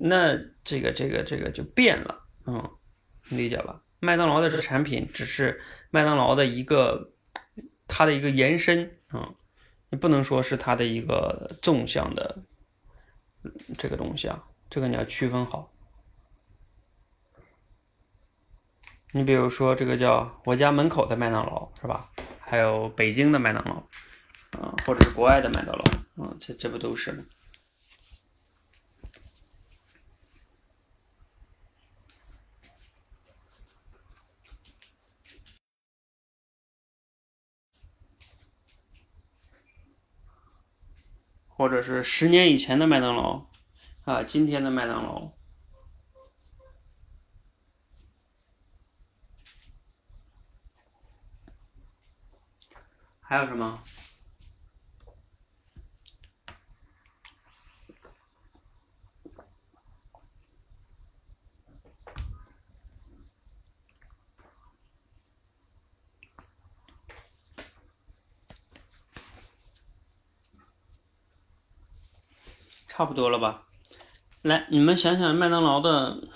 [0.00, 2.70] 那这个这个这个就变了，嗯，
[3.28, 3.80] 理解吧？
[3.98, 7.12] 麦当劳的这个产品只是麦当劳的一个
[7.86, 9.34] 它的一个延伸啊、嗯，
[9.90, 12.38] 你不能说是它的一个纵向的
[13.76, 15.69] 这个东西啊，这个你要区分好。
[19.12, 22.08] 你比如说这个叫我家门口的麦当劳是吧？
[22.38, 23.74] 还有北京的麦当劳，
[24.60, 27.24] 啊、或者是国外的麦当劳，啊、这这不都是吗？
[41.48, 43.44] 或者是十年以前的麦当劳，
[44.04, 45.39] 啊，今天的麦当劳。
[53.30, 53.80] 还有什么？
[72.88, 73.68] 差不多了吧？
[74.42, 76.28] 来，你们想想麦当劳的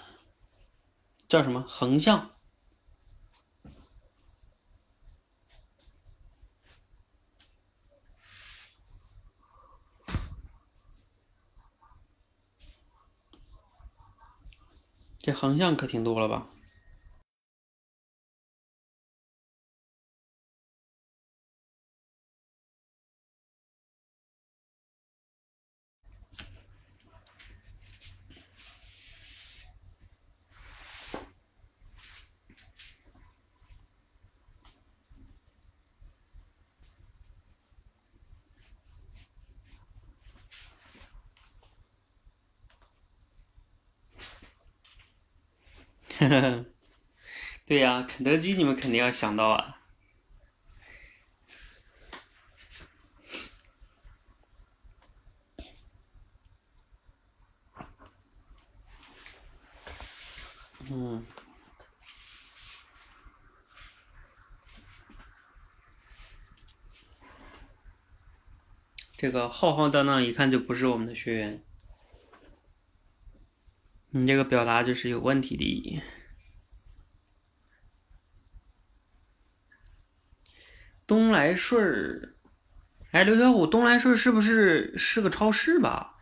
[1.29, 2.34] 叫什么横向？
[15.25, 16.47] 这横向可挺多了吧？
[47.67, 49.81] 对呀，肯德基你们肯定要想到啊。
[60.91, 61.25] 嗯，
[69.17, 71.63] 这个浩浩荡荡一看就不是我们的学员。
[74.17, 76.01] 你这个表达就是有问题的。
[81.05, 82.37] 东来顺儿，
[83.11, 86.17] 哎，刘小虎，东来顺是不是是个超市吧？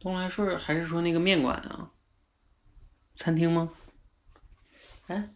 [0.00, 1.92] 东来顺还是说那个面馆啊？
[3.14, 3.72] 餐厅吗？
[5.06, 5.32] 哎，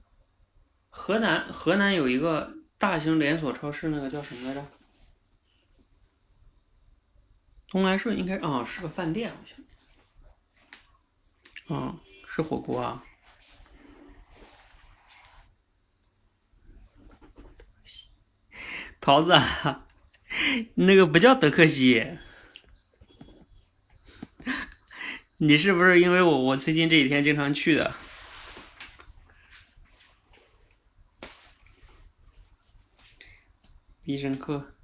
[0.88, 4.66] 河南河南有一个大型连锁超市，那个叫什么来着？
[7.68, 9.56] 东来顺应该啊、是个饭店，好像。
[11.70, 13.04] 啊，是火锅啊。
[19.00, 19.32] 桃子，
[20.74, 22.18] 那个不叫德克西，
[25.38, 27.94] 你是不是因为我我最近这几天经常去的？
[34.02, 34.74] 必胜客。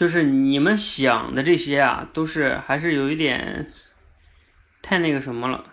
[0.00, 3.70] 就是你们想的这些啊，都是还是有一点
[4.80, 5.66] 太那个什么了。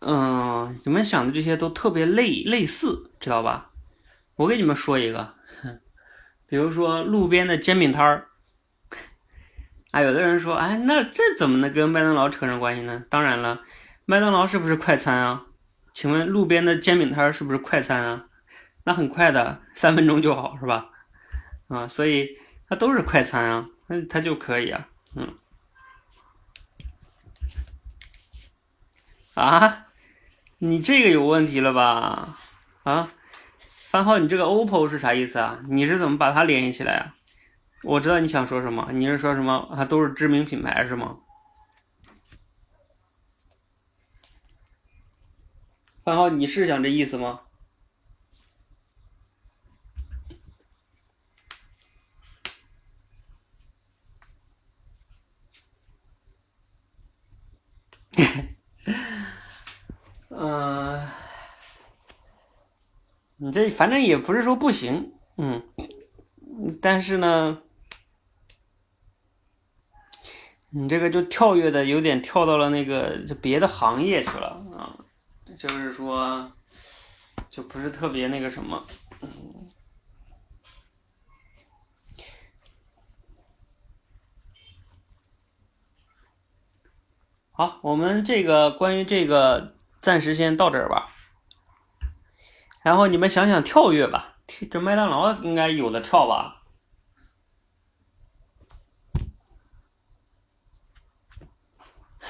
[0.00, 3.70] 嗯，你们想的这些都特别类类似，知道吧？
[4.34, 5.36] 我给你们说一个，
[6.48, 8.26] 比如说路边的煎饼摊儿，
[9.92, 13.04] 啊，有的人说，哎，那这怎么能跟麦当劳扯上关系呢？
[13.08, 13.62] 当然了，
[14.04, 15.46] 麦当劳是不是快餐啊？
[15.94, 18.26] 请问路边的煎饼摊儿是不是快餐啊？
[18.90, 20.90] 那很快的，三分钟就好，是吧？
[21.68, 22.36] 啊，所以
[22.68, 25.38] 它都是快餐啊，那它就可以啊，嗯。
[29.34, 29.86] 啊，
[30.58, 32.36] 你这个有问题了吧？
[32.82, 33.12] 啊，
[33.60, 35.60] 番号，你这个 OPPO 是啥意思啊？
[35.68, 37.14] 你是怎么把它联系起来啊？
[37.84, 39.84] 我知道你想说什么，你是说什么啊？
[39.84, 41.18] 都是知名品牌是吗？
[46.02, 47.42] 范浩，你是想这意思吗？
[60.42, 61.06] 嗯、
[63.36, 65.62] 你这反正也不是说不行，嗯，
[66.80, 67.60] 但是呢，
[70.70, 74.96] 你这个就跳跃的有点跳到了那个就别的行业去了啊，
[75.58, 76.50] 就是说，
[77.50, 78.82] 就不是特别那个什么，
[87.50, 91.08] 好，我们这个关于这个暂时先到这儿吧。
[92.82, 94.36] 然后你们想想跳跃吧，
[94.70, 96.62] 这麦当劳应该有的跳吧？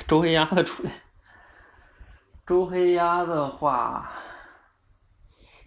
[0.09, 0.91] 周黑鸭子出来，
[2.45, 4.11] 周黑鸭的话，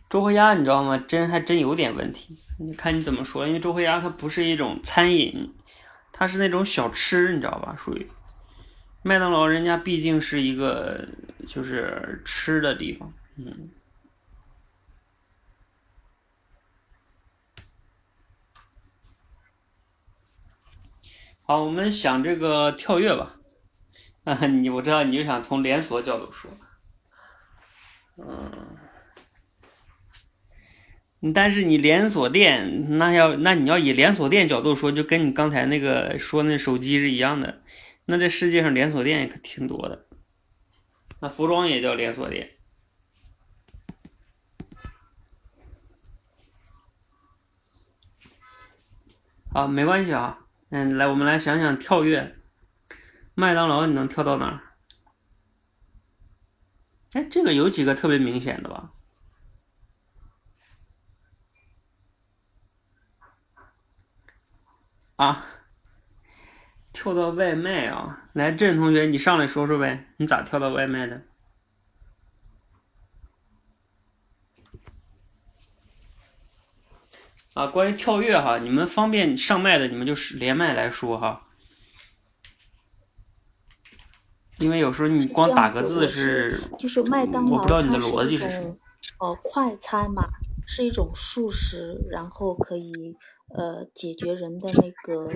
[0.10, 0.98] 周黑鸭你知道吗？
[0.98, 3.48] 真还真有点问题，你看你怎么说？
[3.48, 5.56] 因为周黑鸭它不是一种餐饮，
[6.12, 7.74] 它是那种小吃，你知道吧？
[7.78, 8.10] 属于
[9.04, 11.08] 麦当劳，人家毕竟是一个
[11.46, 13.70] 就是吃的地方，嗯。
[21.46, 23.36] 好，我们想这个跳跃吧。
[24.24, 26.50] 啊，你我知道你就想从连锁角度说，
[31.20, 37.62] 嗯，但是你连锁店那要那你要以连锁店角度说，就跟你刚才那个说那手机是一样的。
[38.06, 40.08] 那这世界上连锁店也可挺多的，
[41.20, 42.58] 那服装也叫连锁店。
[49.54, 50.48] 啊，没关系啊。
[50.70, 52.40] 嗯，来，我们来想想跳跃。
[53.36, 54.76] 麦当劳你能跳到哪儿？
[57.14, 58.92] 哎，这个有几个特别明显的吧？
[65.16, 65.46] 啊，
[66.94, 68.30] 跳到外卖啊！
[68.34, 71.24] 来，郑同学，你上来说说呗，你咋跳到外卖的？
[77.56, 81.48] 啊，关于跳跃哈，你们方便上麦的，你们就是连麦来说哈。
[84.60, 88.78] 因为有时候你光打个字是，就是麦当劳，我不知道你的逻辑是什么。
[89.20, 90.24] 呃，快餐嘛，
[90.66, 93.16] 是一种速食，然后可以
[93.50, 95.28] 呃解决人的那个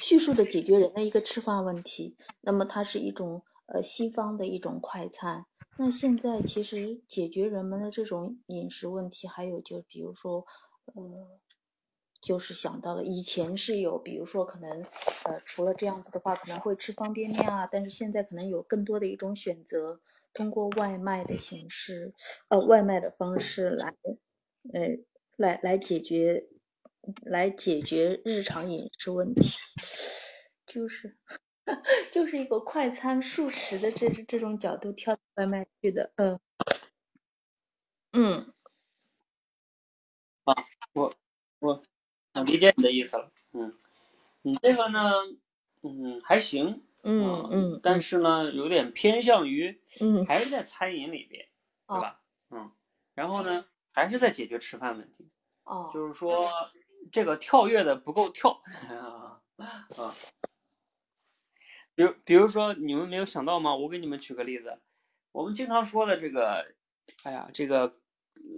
[0.00, 2.16] 叙述的解决人的一个吃饭问题。
[2.42, 5.46] 那么它是一种呃西方的一种快餐。
[5.78, 10.44] 那现在其实解决人们的这种饮食问题，还有就比如说。
[10.94, 11.40] 呃，
[12.20, 14.70] 就是想到了以前是有，比如说可能，
[15.24, 20.00] 呃，除了这样子的话，可能会吃方便面啊，但是现在可能有更多的一种选择，
[20.32, 22.14] 通过外卖的形式，
[22.50, 23.96] 呃，外卖的方式来，
[24.72, 24.96] 呃，
[25.36, 26.46] 来来解决，
[27.24, 29.50] 来解决日常饮食问题，
[30.66, 31.16] 就是，
[32.10, 36.38] 就是一个快餐速食的这这种角度跳外卖去的，嗯，
[38.14, 38.52] 嗯。
[40.44, 40.54] 啊，
[40.94, 41.12] 我
[41.58, 41.82] 我
[42.34, 43.74] 我理解你的意思了，嗯，
[44.42, 45.00] 你这个呢，
[45.82, 51.46] 嗯，还行，嗯嗯，但是呢，有点偏向于，嗯，还是在餐饮里边，
[51.88, 52.20] 对吧？
[52.50, 52.70] 嗯，
[53.14, 55.28] 然后呢，还是在解决吃饭问题，
[55.64, 56.12] 哦，就是。
[56.14, 56.48] 说
[57.10, 60.14] 这个跳跃的不够跳， 啊啊，
[61.94, 63.74] 比如比如说你们没有想到吗？
[63.74, 64.78] 我给你们举个例子，
[65.32, 66.74] 我们经常说的这个，
[67.22, 67.98] 哎呀，这个。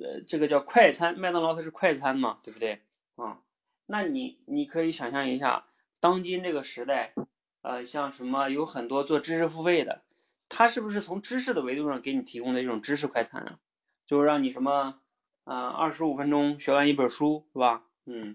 [0.02, 2.82] 呃，这个叫快餐，麦当劳它是快餐嘛，对不对？
[3.14, 3.40] 啊，
[3.86, 5.66] 那你你可以想象一下，
[6.00, 7.14] 当今这个时代，
[7.62, 10.02] 呃，像什么有很多做知识付费的，
[10.48, 13.60] 他是不是从知识的维度上给你提供的一种知识快餐啊？
[14.04, 15.00] 就是让你什么，
[15.44, 17.84] 啊，二十五分钟学完一本书，是吧？
[18.10, 18.34] 嗯，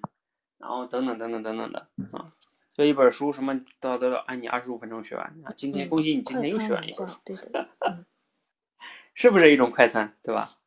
[0.60, 2.32] 然后等等等等等等的啊，
[2.74, 5.52] 就一本书什么都都要按你二十五分钟学完啊。
[5.58, 7.68] 今天恭喜你今天又学完一本书，对的
[9.16, 10.58] 是不是一种快餐，对吧？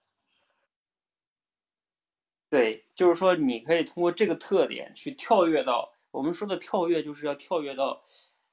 [2.48, 8.02] 对，就是说，你可以通过这个特点去跳跃到我们说的跳跃，就是要跳跃到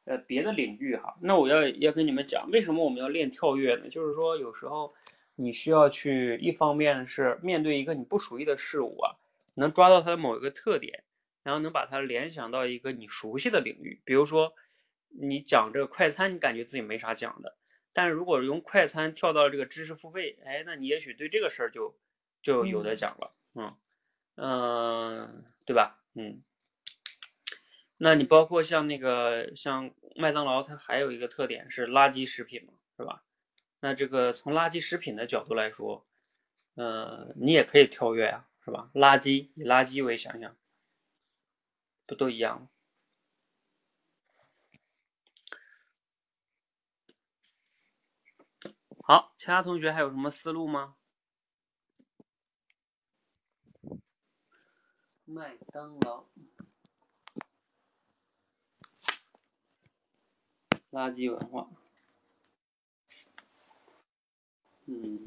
[0.05, 1.15] 呃别的领域哈。
[1.21, 3.89] 那我要要跟你们讲，为什么我们要练跳跃呢？
[3.89, 4.93] 就是说，有时候
[5.35, 9.15] 你需要去，一方面是面对一个你不熟悉的事物啊，
[9.55, 11.03] 能抓到它的某一个特点，
[11.43, 14.01] 然后能把它联想到一个你熟悉的领域。
[14.05, 14.53] 比如说，
[15.09, 17.57] 你讲这个快餐，你感觉自己没啥讲的，
[17.93, 21.97] 但是如果用快餐跳到这个知识付费，哎，那你也许对这个事儿就
[22.41, 23.75] 就有的讲了，嗯。
[24.35, 26.03] 嗯，对吧？
[26.15, 26.41] 嗯，
[27.97, 33.23] 那你包括像那个像麦当劳，它还有一个特点是垃圾食品嘛，是吧？
[33.79, 36.07] 那这个从垃圾食品的角度来说，
[36.73, 38.89] 呃，你也可以跳跃呀，是吧？
[38.93, 40.55] 垃圾以垃圾为想象，
[42.05, 42.69] 不都一样吗？
[49.05, 50.95] 好，其他同学还有什么思路吗？
[55.25, 56.25] 麦当劳，
[60.91, 61.67] 垃圾文化，
[64.85, 65.19] 嗯，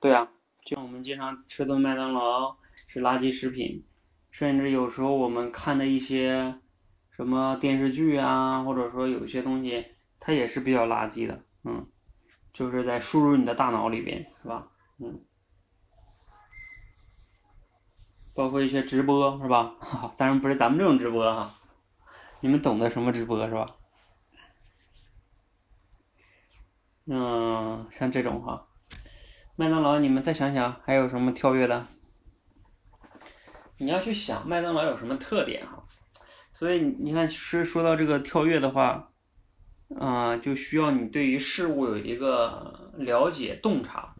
[0.00, 0.32] 对啊，
[0.68, 2.54] 像我们经常吃顿麦当劳
[2.86, 3.86] 是垃圾食品，
[4.30, 6.60] 甚至有时候我们看的一些
[7.10, 9.86] 什么电视剧啊，或者说有些东西，
[10.20, 11.86] 它也是比较垃圾的，嗯。
[12.52, 14.68] 就是在输入你的大脑里边，是吧？
[14.98, 15.24] 嗯，
[18.34, 19.74] 包括一些直播，是吧？
[20.18, 21.54] 当然不是咱们这种直播哈，
[22.40, 23.66] 你们懂得什么直播是吧？
[27.06, 28.67] 嗯，像这种哈，
[29.60, 31.84] 麦当劳，你们再想想还有什么跳跃的？
[33.78, 35.82] 你要去想麦当劳有什么特点哈，
[36.52, 39.10] 所以你看，其实说到这个跳跃的话。
[39.98, 44.14] 啊，就需要你对于事物有一个了解、洞察，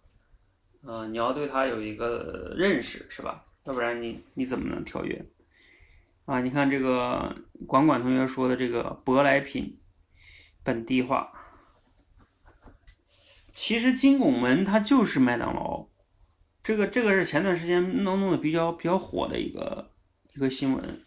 [0.83, 3.45] 啊，你要对它有一个认识，是吧？
[3.65, 5.27] 要不然你你怎么能跳跃？
[6.25, 7.37] 啊，你看这个
[7.67, 9.79] 管管同学说的这个舶来品
[10.65, 11.31] 本地化，
[13.59, 15.85] 其实金拱门它就是麦当劳，
[16.63, 19.91] 这个这个是前段时间弄弄的比较比较火的一个
[20.33, 21.05] 一个新闻，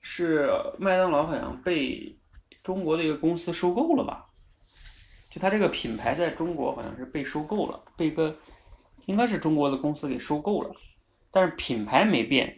[0.00, 0.48] 是
[0.78, 2.16] 麦当劳好像被。
[2.62, 4.26] 中国的一个公司收购了吧？
[5.30, 8.36] 就它这个品牌在中国好像是被收购了，被一个
[9.06, 10.70] 应该是中国的公司给收购了，
[11.30, 12.54] 但是品牌没变，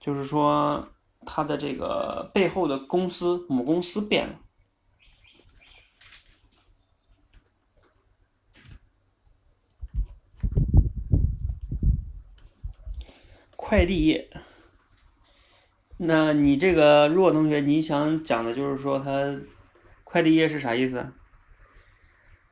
[0.00, 0.88] 就是说
[1.26, 4.34] 它的这个背后的公司母公司变了。
[13.70, 14.28] 快递业。
[15.96, 19.40] 那你这个若同学，你想讲的就是说他
[20.02, 21.12] 快递业是啥意思？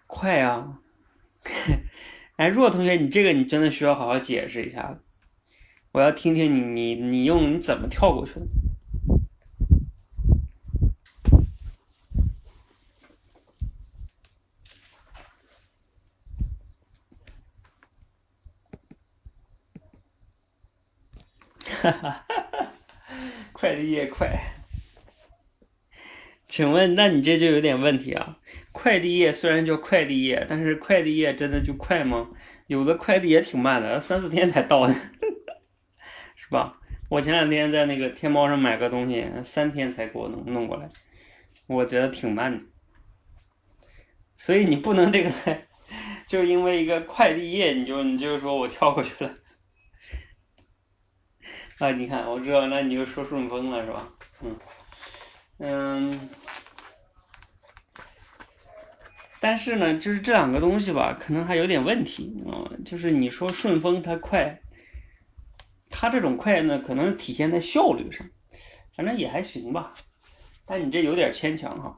[0.06, 0.78] 快呀！
[2.38, 5.00] 哎，若同学，你这个你真的需要好好解释一下，
[5.90, 8.46] 我要听听你你你用你怎么跳过去的。
[21.80, 22.72] 哈哈哈哈
[23.52, 24.36] 快递业快，
[26.48, 28.38] 请问，那你这就有点问题啊！
[28.72, 32.30] 快递业虽然叫快递业，但是快递业真的就快吗？
[32.66, 34.92] 有的快递也挺慢的，三四天才到的，
[36.34, 36.80] 是吧？
[37.08, 40.88] 我前两天在那个天猫上买个东西，三天才给我弄弄过来，
[41.68, 42.60] 我觉得挺慢的。
[44.36, 45.30] 所以你不能这个，
[46.26, 49.32] 就因为一个快递业，你就你就说我跳过去了。
[51.78, 54.08] 啊，你看，我知道，那你就说顺丰了是吧？
[54.42, 54.56] 嗯，
[55.58, 56.28] 嗯，
[59.38, 62.66] 但是呢，就是这两个东西吧，可能还有点问题啊。
[62.84, 64.60] 就是你说顺丰它快，
[65.88, 68.28] 它这种快呢，可能体现在效率上，
[68.96, 69.94] 反正也还行吧。
[70.66, 71.96] 但你这有点牵强哈。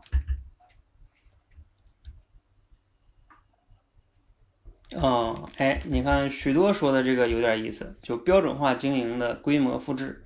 [4.96, 10.24] 哦，哎，你看许多说的这个有点意思，就标准化经营的规模复制。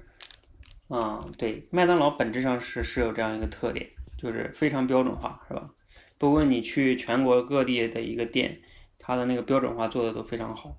[0.88, 5.70] 啊，对，麦当劳本质上是是有这样一个特点，就是非常标准化，是吧？
[6.18, 8.60] 不过你去全国各地的一个店，
[8.98, 10.76] 它的那个标准化做的都非常好。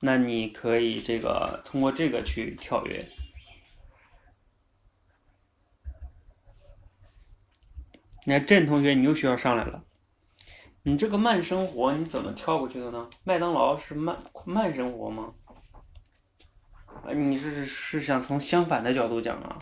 [0.00, 3.08] 那你可以这个通过这个去跳跃。
[8.26, 9.84] 那郑同学，你又需要上来了。
[10.86, 13.08] 你这个慢生活你怎么跳过去的呢？
[13.24, 15.32] 麦当劳是慢慢生活吗？
[17.02, 19.58] 啊，你是是想从相反的角度讲啊？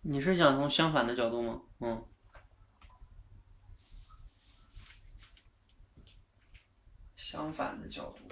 [0.00, 1.60] 你是想从相反的角度吗？
[1.80, 2.02] 嗯。
[7.16, 8.28] 相反的角度，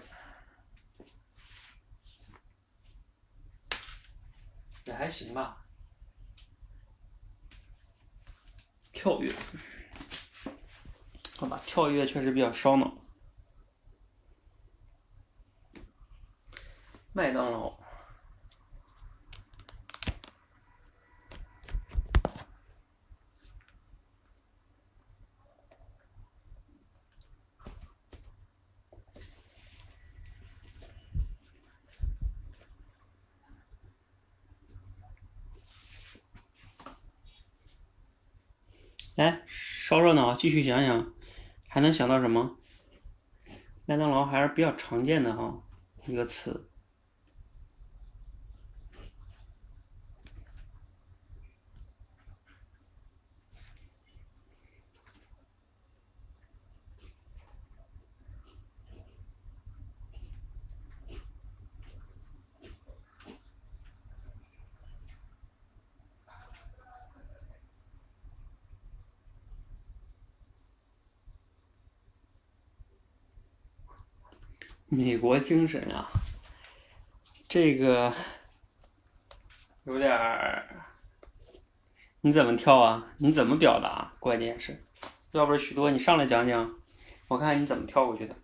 [4.85, 5.64] 也还行吧。
[8.93, 9.33] 跳跃，
[11.37, 12.93] 好吧，跳跃确实比较烧脑。
[17.12, 17.79] 麦当劳，
[39.16, 41.12] 来烧热闹，继续想想，
[41.68, 42.59] 还能想到什么？
[43.86, 45.62] 麦当劳还是比较常见的哈
[46.09, 46.72] 一个词。
[74.95, 76.07] 美国精神啊，
[77.49, 78.12] 这个
[79.84, 80.84] 有点儿，
[82.20, 83.14] 你怎么跳啊？
[83.16, 84.12] 你怎么表达？
[84.20, 84.84] 关键是，
[85.30, 86.70] 要不是许多，你上来讲讲，
[87.28, 88.36] 我看你怎么跳过去的。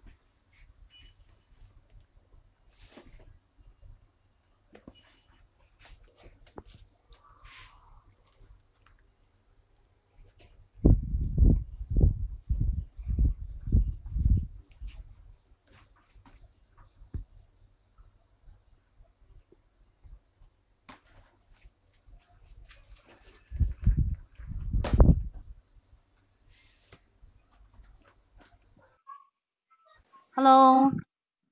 [30.38, 30.92] Hello，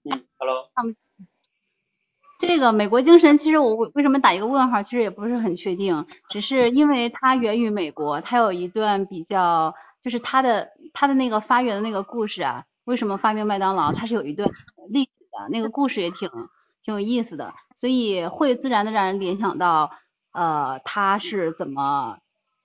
[0.05, 0.71] 嗯，Hello，
[2.39, 14.49] 这个美国精神，其实我为为什么打一个问号，其实也不是很确定，只是因为它源于美国，它有一段比较，就是它的它的那个发源的那个故事啊，为什么发明麦当劳，它是有一段
[14.89, 16.31] 历史的，那个故事也挺
[16.85, 19.91] 挺有意思的，所以会自然的让人联想到，
[20.31, 22.19] 呃，它是怎么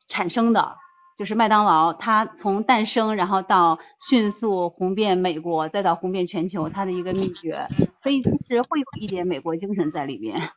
[0.06, 0.78] 产生的。
[1.22, 3.78] 就是麦当劳，它从诞生，然后到
[4.10, 7.68] 迅速红遍美国，再到红遍全球，它的一个秘诀，
[8.02, 10.50] 所以其实会有一点美国精神在里面。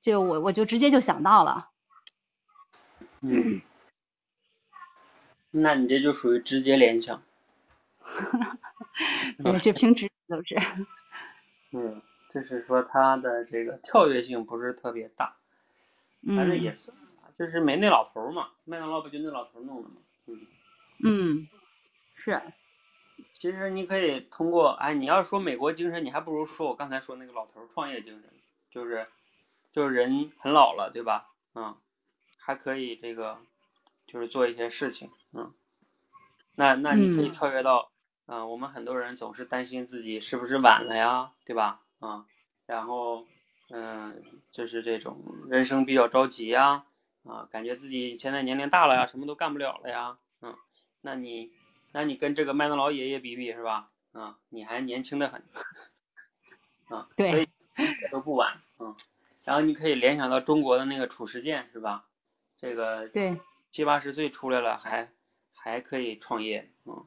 [0.00, 1.68] 就我我就直接就想到了。
[3.20, 3.60] 嗯，
[5.50, 7.20] 那你这就属于直接联想。
[9.36, 10.56] 对，这凭直都是。
[11.76, 12.00] 嗯，
[12.32, 15.36] 就是说它的这个跳跃性不是特别大，
[16.26, 16.90] 但是也是。
[17.38, 19.96] 就是没那老头嘛，麦当劳不就那老头弄的吗？
[20.26, 20.36] 嗯，
[21.04, 21.48] 嗯，
[22.16, 22.42] 是。
[23.32, 28.28] 其实你可以通过，哎，你要说美国精神，你还不如说我刚才说那个老头创业精神，
[28.72, 29.06] 就是，
[29.72, 31.28] 就是人很老了，对吧？
[31.54, 31.76] 嗯，
[32.38, 33.38] 还可以这个，
[34.08, 35.54] 就是做一些事情，嗯。
[36.56, 37.92] 那那你可以跳跃到，
[38.26, 41.82] 嗯，我们很多人总是担心自己是不是晚了呀，对吧？
[42.00, 42.26] 啊，
[42.66, 43.24] 然后，
[43.70, 44.20] 嗯，
[44.50, 46.64] 就是这种人生比较着急呀。
[46.66, 46.86] 啊，
[47.50, 50.54] 感觉自己现在年龄大了呀，什么都干不了了呀，嗯，
[51.02, 51.50] 那你，
[51.92, 53.90] 那你跟这个麦当劳爷爷比比是吧？
[54.12, 55.42] 啊，你还年轻的很，
[56.88, 58.96] 啊，对，所以一切都不晚，嗯，
[59.44, 62.06] 然后你可以联想到中国的那个褚时健是吧？
[62.60, 63.38] 这个对，
[63.70, 65.10] 七八十岁出来了还
[65.54, 67.06] 还可以创业，嗯，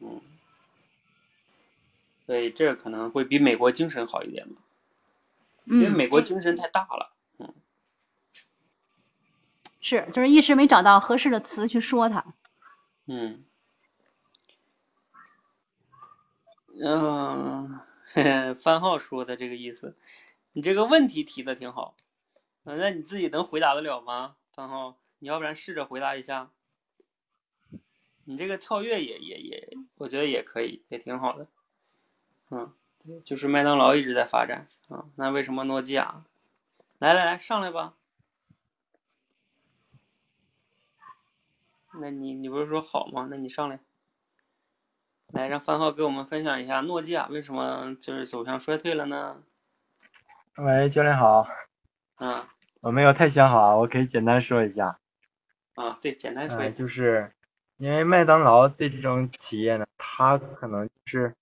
[0.00, 0.20] 嗯，
[2.26, 4.60] 所以这可能会比美国精神好一点吧，
[5.64, 7.12] 因为美国精神太大了。
[9.80, 12.24] 是，就是一时没找到合适的词去说它。
[13.06, 13.44] 嗯，
[16.82, 17.80] 嗯，
[18.54, 19.96] 番号说的这个意思，
[20.52, 21.94] 你这个问题提的挺好。
[22.64, 24.36] 嗯那你自己能回答得了吗？
[24.52, 26.50] 番号，你要不然试着回答一下。
[28.24, 31.48] 你这个跳跃也也也，我觉得也可以，也挺好的。
[32.50, 32.72] 嗯，
[33.02, 36.22] 对，就是麦当劳一直在发展啊，那为什么诺基亚？
[36.98, 37.94] 来来来，上来吧。
[42.00, 43.28] 那你你不是说好吗？
[43.30, 43.80] 那你上来，
[45.28, 49.42] 来让番号给我们分享一下诺基亚为什么就是走向衰退了呢？
[50.56, 51.46] 喂，教练好。
[52.16, 52.48] 啊。
[52.80, 54.98] 我没有太想好，我可以简单说一下。
[55.74, 56.70] 啊，对，简单说一下。
[56.70, 57.30] 就是，
[57.76, 61.34] 因为麦当劳这种企业呢，它可能就是，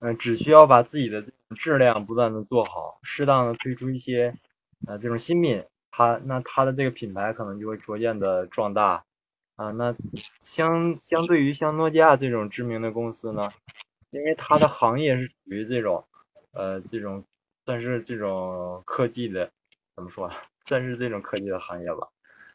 [0.00, 1.22] 嗯，只需要把自己的
[1.54, 4.34] 质量不断的做好，适当的推出一些，
[4.86, 9.04] 呃，这种新品，它那它的这个品牌可能就会逐渐的壮大。
[9.60, 9.94] 啊，那
[10.40, 13.52] 相相对于像诺基亚这种知名的公司呢，
[14.08, 16.08] 因为它的行业是属于这种，
[16.52, 17.22] 呃，这种
[17.66, 19.50] 算是这种科技的，
[19.94, 20.32] 怎么说，
[20.64, 22.08] 算是这种科技的行业吧。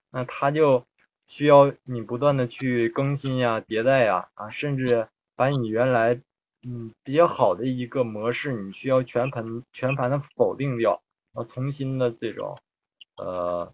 [0.09, 0.83] 那它就
[1.27, 6.19] 需要你不断的去更新呀、迭代呀，啊，甚至把你原来
[6.63, 11.03] 嗯比较好的一个模式，你需要全盘全盘的否定掉，
[11.33, 12.57] 啊，重新的这种，
[13.17, 13.71] 呃，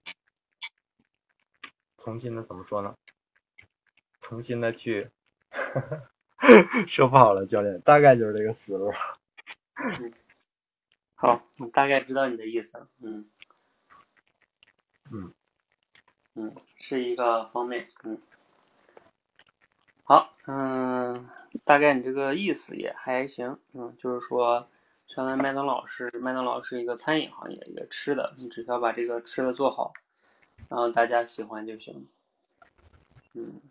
[1.98, 2.94] 重新的怎么说呢？
[4.22, 5.10] 重新的去，
[6.88, 8.94] 说不好了，教练，大概就是这个思路。
[11.16, 12.88] 好，我大概知道你的意思了。
[13.02, 13.30] 嗯。
[15.12, 15.34] 嗯。
[16.36, 18.18] 嗯，是一个方面，嗯。
[20.04, 21.30] 好，嗯，
[21.66, 24.68] 大概你这个意思也还行，嗯，就是说，
[25.18, 29.94] 原来麦当劳是麦当劳是一个餐饮行业，一个吃的，你只需要把这个吃的做好，
[30.70, 32.08] 然后大家喜欢就行，
[33.34, 33.62] 嗯，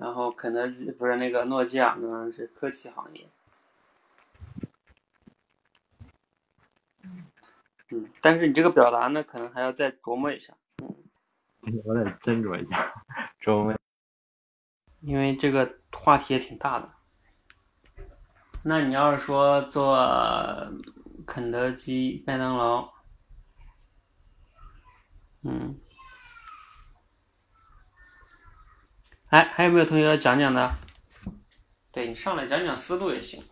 [0.00, 3.28] 然后肯德基不是那个诺基亚呢是科技行业，
[7.90, 12.94] 嗯，但是你这个表达呢，可能还要再琢磨一下，嗯，我得斟酌一下，
[13.40, 13.74] 琢磨。
[15.00, 16.90] 因为这个话题也挺大的。
[18.64, 19.96] 那你要是说做
[21.24, 22.92] 肯德基、麦当劳，
[25.42, 25.78] 嗯，
[29.30, 30.74] 哎，还有没有同学要讲讲的？
[31.92, 33.44] 对你上来讲讲思路也行。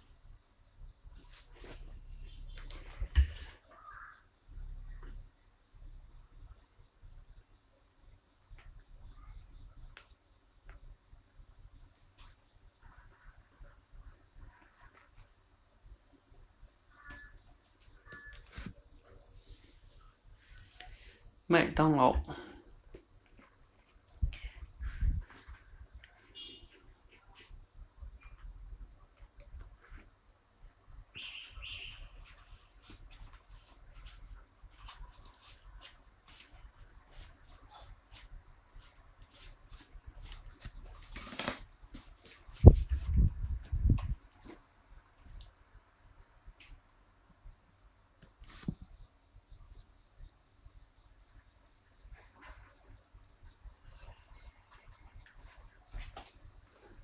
[21.49, 22.46] 麦当劳。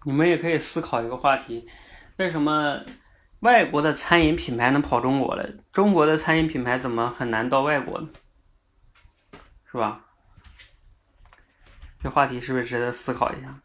[0.04, 1.68] 你们也可以思考一个话题：
[2.16, 2.80] 为什么
[3.40, 5.48] 外国的餐饮品牌能跑中国了？
[5.72, 8.08] 中国的餐饮品牌怎么很难到外国呢？
[9.70, 10.04] 是吧？
[12.02, 13.60] 这话题是不是值得思考一下？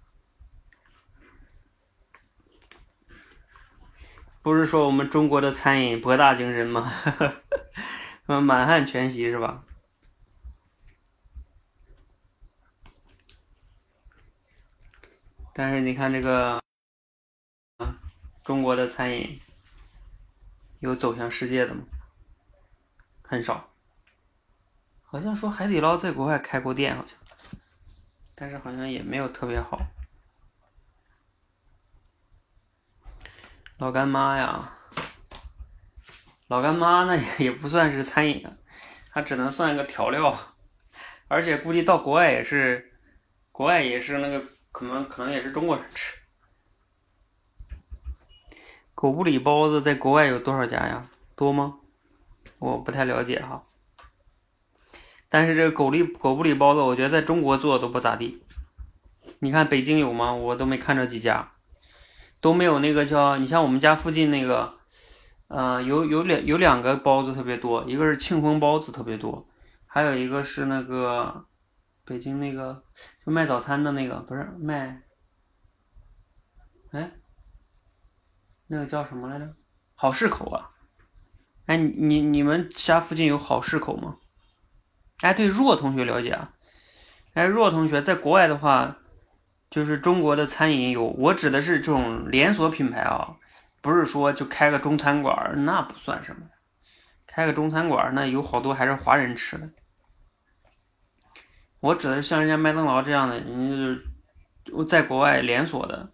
[4.43, 6.91] 不是说我们中国的餐饮博大精深吗？
[8.27, 9.63] 嗯，满汉全席是吧？
[15.59, 16.61] 但是你看这个，
[18.43, 19.41] 中国的餐饮
[20.81, 21.83] 有走向世界的吗？
[23.23, 23.67] 很少，
[25.01, 27.17] 好像说海底捞在国外开过店，好像，
[28.35, 29.81] 但是好像也没有特别好。
[33.79, 34.77] 老干妈呀，
[36.49, 38.53] 老干妈那也也不算是餐饮啊，
[39.09, 40.37] 它只能算一个调料，
[41.27, 42.93] 而且估计到国外也是，
[43.51, 44.55] 国外也是那个。
[44.77, 46.15] 可能可能也是中国人吃。
[48.93, 51.09] 狗不理包子在国外有多少家呀？
[51.35, 51.79] 多吗？
[52.59, 53.63] 我不太了解哈。
[55.29, 58.43] 但是这个狗力狗不理包子，我觉得在中国做的都不咋地。
[59.39, 60.31] 你看北京有吗？
[60.35, 61.53] 我都没看着几家，
[62.39, 64.75] 都没有那个叫你像我们家附近那个，
[65.47, 69.47] 呃，有有两有两个包子特别多，一个是庆丰包子特别多，
[69.87, 71.46] 还有一个是那个。
[72.07, 72.81] 北京那个
[73.25, 75.01] 就卖早餐的那个不是卖，
[76.91, 77.11] 哎，
[78.67, 79.53] 那个叫什么来着？
[79.93, 80.71] 好市口啊！
[81.65, 84.15] 哎，你你们家附近有好市口吗？
[85.19, 86.53] 哎，对，若同学了解啊。
[87.33, 88.99] 哎，若同学，在国外的话，
[89.69, 93.35] 就是中国的餐饮有，我指的是这种连锁品牌啊，
[93.81, 96.47] 不是说就开个中餐馆那不算什么，
[97.25, 99.69] 开个中餐馆那有好多还是华人吃的。
[101.79, 104.01] 我指的是像人家麦当劳这样的，人家
[104.65, 106.09] 就是在国外连锁的。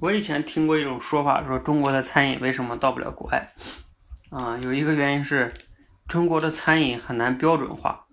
[0.00, 3.52] 我以前听过一种说法，说中国的餐饮为什么到不了国外？
[4.30, 5.52] 啊，有一个原因是
[6.08, 8.06] 中国的餐饮很难标准化。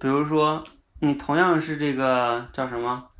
[0.00, 0.64] 比如说，
[0.98, 3.10] 你同样是这个叫什么，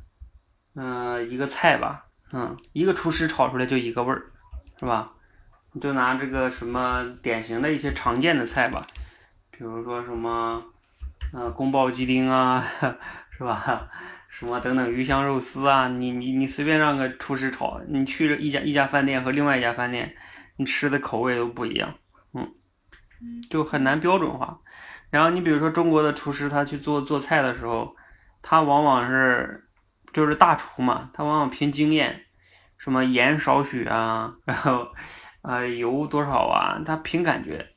[0.75, 2.03] 嗯，一个菜吧，
[2.33, 4.21] 嗯，一个厨师炒出来就一个味儿，
[4.77, 5.13] 是吧？
[5.71, 8.81] 你就拿这个什么典型的一些常见的菜吧，
[9.51, 10.61] 比如说什么，
[11.31, 12.61] 呃，宫保鸡丁啊，
[13.31, 13.87] 是吧？
[14.31, 20.15] 什么等等鱼香肉丝啊，你你你随便让个厨师炒，你去一家一家饭店和另外一家饭店，
[20.55, 21.93] 你吃的口味都不一样，
[22.33, 22.49] 嗯，
[23.49, 24.61] 就很难标准化。
[25.09, 27.93] 然后你比如说中国的厨师，他去做做菜的时候，
[28.41, 29.67] 他往往是
[30.13, 32.21] 就是大厨嘛，他往往凭经验，
[32.77, 34.87] 什么盐少许啊，然后
[35.41, 37.67] 啊油多少啊，他凭感觉。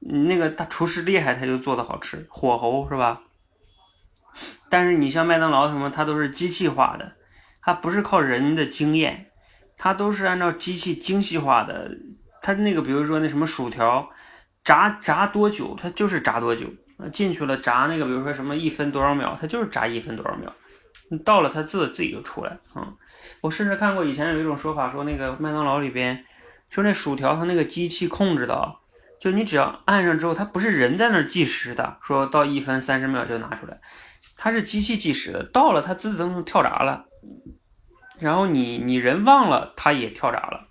[0.00, 3.20] 那个大厨师厉害，他就做的好吃，火候是吧？
[4.70, 7.12] 但是你像麦当劳什么，它都是机器化的，
[7.62, 9.30] 它不是靠人的经验，
[9.76, 11.90] 它都是按照机器精细化的。
[12.40, 14.10] 它那个比如说那什么薯条，
[14.64, 16.66] 炸炸多久，它就是炸多久。
[17.12, 20.52] 进去了炸那个，比如说什么一分多少秒，它就是炸一分多少秒。
[21.10, 22.58] 你到了它自自己就出来。
[22.74, 22.96] 嗯，
[23.40, 26.24] 我甚至看过以前有一种说法，说那个麦当劳里边，
[26.68, 28.74] 就那薯条它那个机器控制的。
[29.20, 33.80] 就你只要按上之后，它不是人在那计时的，说到一分三十秒就拿出来，
[34.40, 37.06] 它是机器计时的，到了它自动跳闸了，
[38.20, 40.68] 然后你你人忘了，它也跳闸了，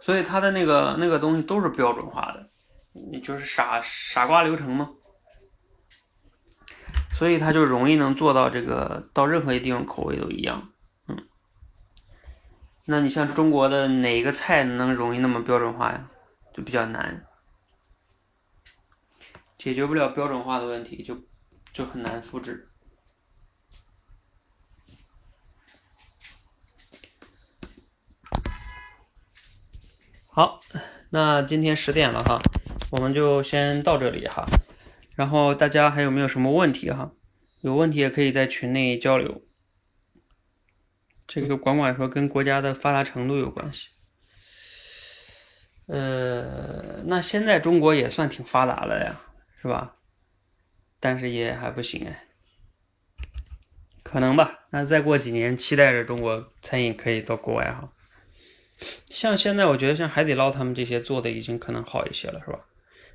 [0.00, 2.50] 所以它的那个那个东西都是标准化的，
[3.10, 4.90] 你就是傻傻瓜流程嘛，
[7.12, 10.72] 所以它就容易能做到这个到任何一地方口味都一样，
[11.06, 11.16] 嗯，
[12.86, 16.10] 那你像中国的哪一个菜能容易那么标准化呀？
[16.52, 17.24] 就比较难，
[19.56, 21.16] 解决不了标准化的问题，就
[21.72, 22.68] 就很难复制。
[30.26, 30.60] 好，
[31.10, 32.40] 那今天十点了哈，
[32.90, 34.46] 我们就先到这里哈。
[35.14, 37.12] 然后大家还有没有什么问题哈？
[37.60, 39.42] 有问题也可以在群内交流。
[41.26, 43.88] 这个管管说跟国家的发达程度有关系。
[45.86, 49.20] 呃，那现在中国也算挺发达了呀，
[49.60, 49.96] 是吧？
[51.02, 52.22] 但是也还不行哎，
[54.04, 54.60] 可能吧。
[54.70, 57.90] 那再过几年，期待着中国餐饮可以到国外哈。
[59.08, 62.60] 像现在，我觉得像海底捞他们这些做的已经可能好一些了，是吧？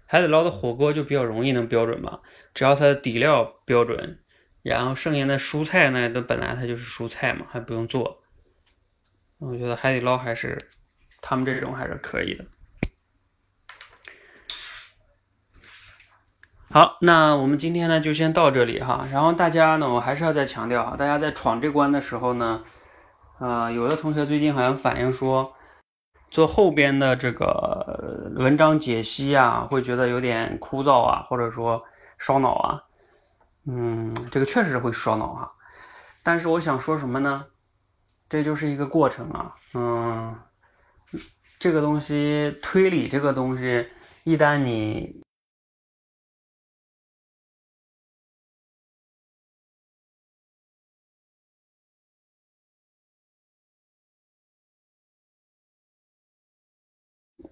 [0.06, 2.20] 海底捞的火锅就比较容易能标准嘛，
[2.54, 4.20] 只要它的底料标准，
[4.64, 8.22] 然后剩下的蔬菜呢，都本来它就是蔬菜嘛，还不用做。
[9.38, 10.58] 我觉得海底捞还是
[11.22, 12.46] 他们这种还是可以的。
[16.70, 19.08] 好，那我们今天呢就先到这里哈。
[19.10, 22.62] 然后大家呢，我还是要再强调哈，大家在闯这关的时候呢，
[23.40, 25.54] 呃，有的同学最近好像反映说，
[26.30, 31.82] 做后边的这个文章解析啊，会觉得有点枯燥啊，或者说
[32.18, 32.84] 烧脑啊。
[33.66, 35.50] 嗯，这个确实是会烧脑哈。
[36.22, 37.46] 但是我想说什么呢？
[38.28, 39.56] 这就是一个过程啊。
[39.74, 40.36] 嗯，
[41.58, 43.88] 这个东西推理这个东西，
[44.26, 45.26] 一旦你。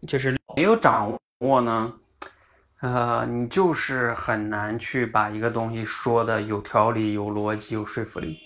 [0.07, 1.93] 就是没有掌握呢，
[2.81, 8.37] 呃，你就是很难去把一个东西说的有条理、有逻辑、有说服力。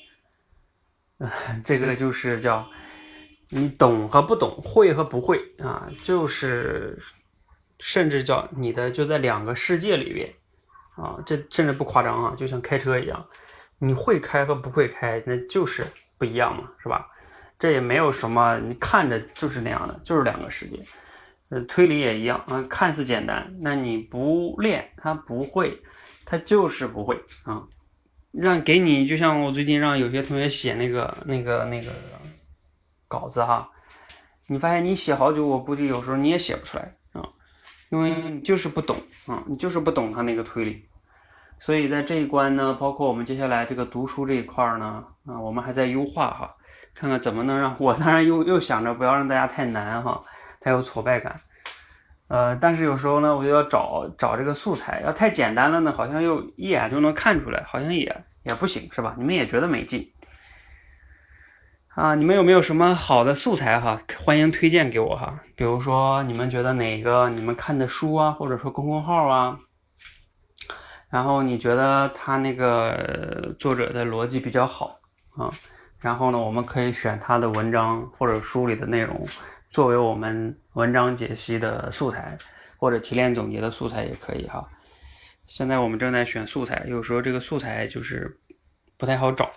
[1.66, 2.66] 这个就是叫
[3.50, 6.98] 你懂和不懂，会和不会啊，就是
[7.80, 10.34] 甚至叫你的就在两个世界里边
[10.96, 13.26] 啊，这甚至不夸张啊，就像开车一样，
[13.80, 15.86] 你会开和不会开，那就是
[16.18, 17.08] 不一样嘛，是吧？
[17.60, 20.82] 这也没有什么，你看着就是那样的，就是两个世界。
[21.50, 25.82] 呃，推理也一样啊，看似简单，那你不练，他不会，
[26.26, 27.64] 他就是不会啊。
[28.32, 31.92] 让给你，就像我最近让有些同学写那个、那个、那个
[33.08, 33.68] 稿子哈，
[34.46, 37.28] 你发现你写好久，我估计有时候你也写不出来啊，
[37.90, 38.96] 因为你就是不懂
[39.26, 40.86] 啊，你就是不懂他那个推理。
[41.60, 46.56] 所以在这一关呢，包括我们接下来这个读书这一块呢，啊，我们还在优化哈，
[46.94, 50.24] 看看怎么能让我当然又又想着不要让大家太难哈。
[50.60, 51.40] 才有挫败感，
[52.28, 59.16] 呃，但是有时候呢，我就要找找这个素材，要太简单了呢，好像又一眼就能看出来，好像也也不行，是吧？
[59.18, 60.12] 你们也觉得没劲
[61.96, 62.14] 啊？
[62.16, 64.02] 你们有没有什么好的素材哈？
[64.24, 65.40] 欢迎推荐给我哈。
[65.56, 69.58] 比如说你们觉得哪个你们看的书啊，或者说公众号啊，
[71.10, 75.00] 然后你觉得他那个作者的逻辑比较好
[75.38, 75.50] 啊，
[76.00, 79.26] 然后呢，我们可以选他的文章或者书里的内容。
[79.72, 82.38] 作为我们文章解析的素材，
[82.78, 84.68] 或者提炼总结的素材也可以哈。
[85.46, 88.40] 现在我们正在选素材，有时候这个素材就是
[88.98, 89.52] 不太好找。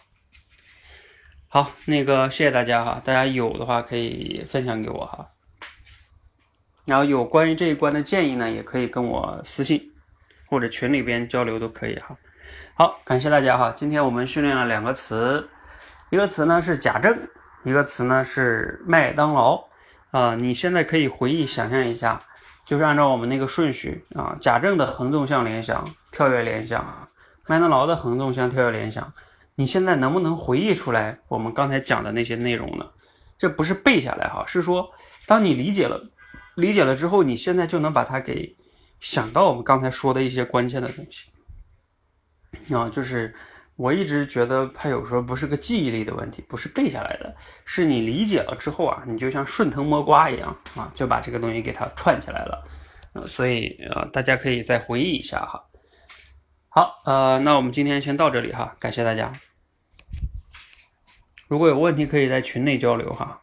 [1.49, 5.31] 好，那个谢谢大家哈，大家有的话可以分享给我哈。
[6.87, 9.93] 然后有关于这一关的建议呢，也可以跟我私信
[10.49, 12.17] 或者群里边交流都可以哈。
[12.75, 13.73] 好，感谢大家哈。
[13.75, 15.49] 今天我们训练了两个词，
[16.11, 17.17] 一个词呢是贾政，
[17.65, 19.72] 一个词呢是麦当劳。
[20.13, 22.23] 啊，你现在可以回忆想象一下，
[22.65, 27.09] 就是按照我们那个顺序啊，贾政的横纵向联想、跳跃联想啊，
[27.47, 29.13] 麦当劳的横纵向跳跃联想，
[29.55, 32.87] 你现在能不能回忆出来我们刚才讲的那些内容呢？
[33.39, 34.91] 这不是背下来哈，是说
[35.27, 36.11] 当你理解了，
[36.55, 38.55] 理解了之后，你现在就能把它给
[39.01, 41.31] 想到我们刚才说的一些关键的东西。
[42.75, 43.35] 啊，就是
[43.83, 52.65] 我一直觉得它有时候不是个记忆力的问题，不是背下来的，是你理解了之后啊，你就像顺藤摸瓜一样啊，就把这个东西给它串起来了。
[53.27, 55.65] 所以呃，大家可以再回忆一下哈。
[56.69, 59.33] 好，呃，那我们今天先到这里哈，感谢大家。
[61.49, 63.42] 如果有问题，可以在群内交流哈。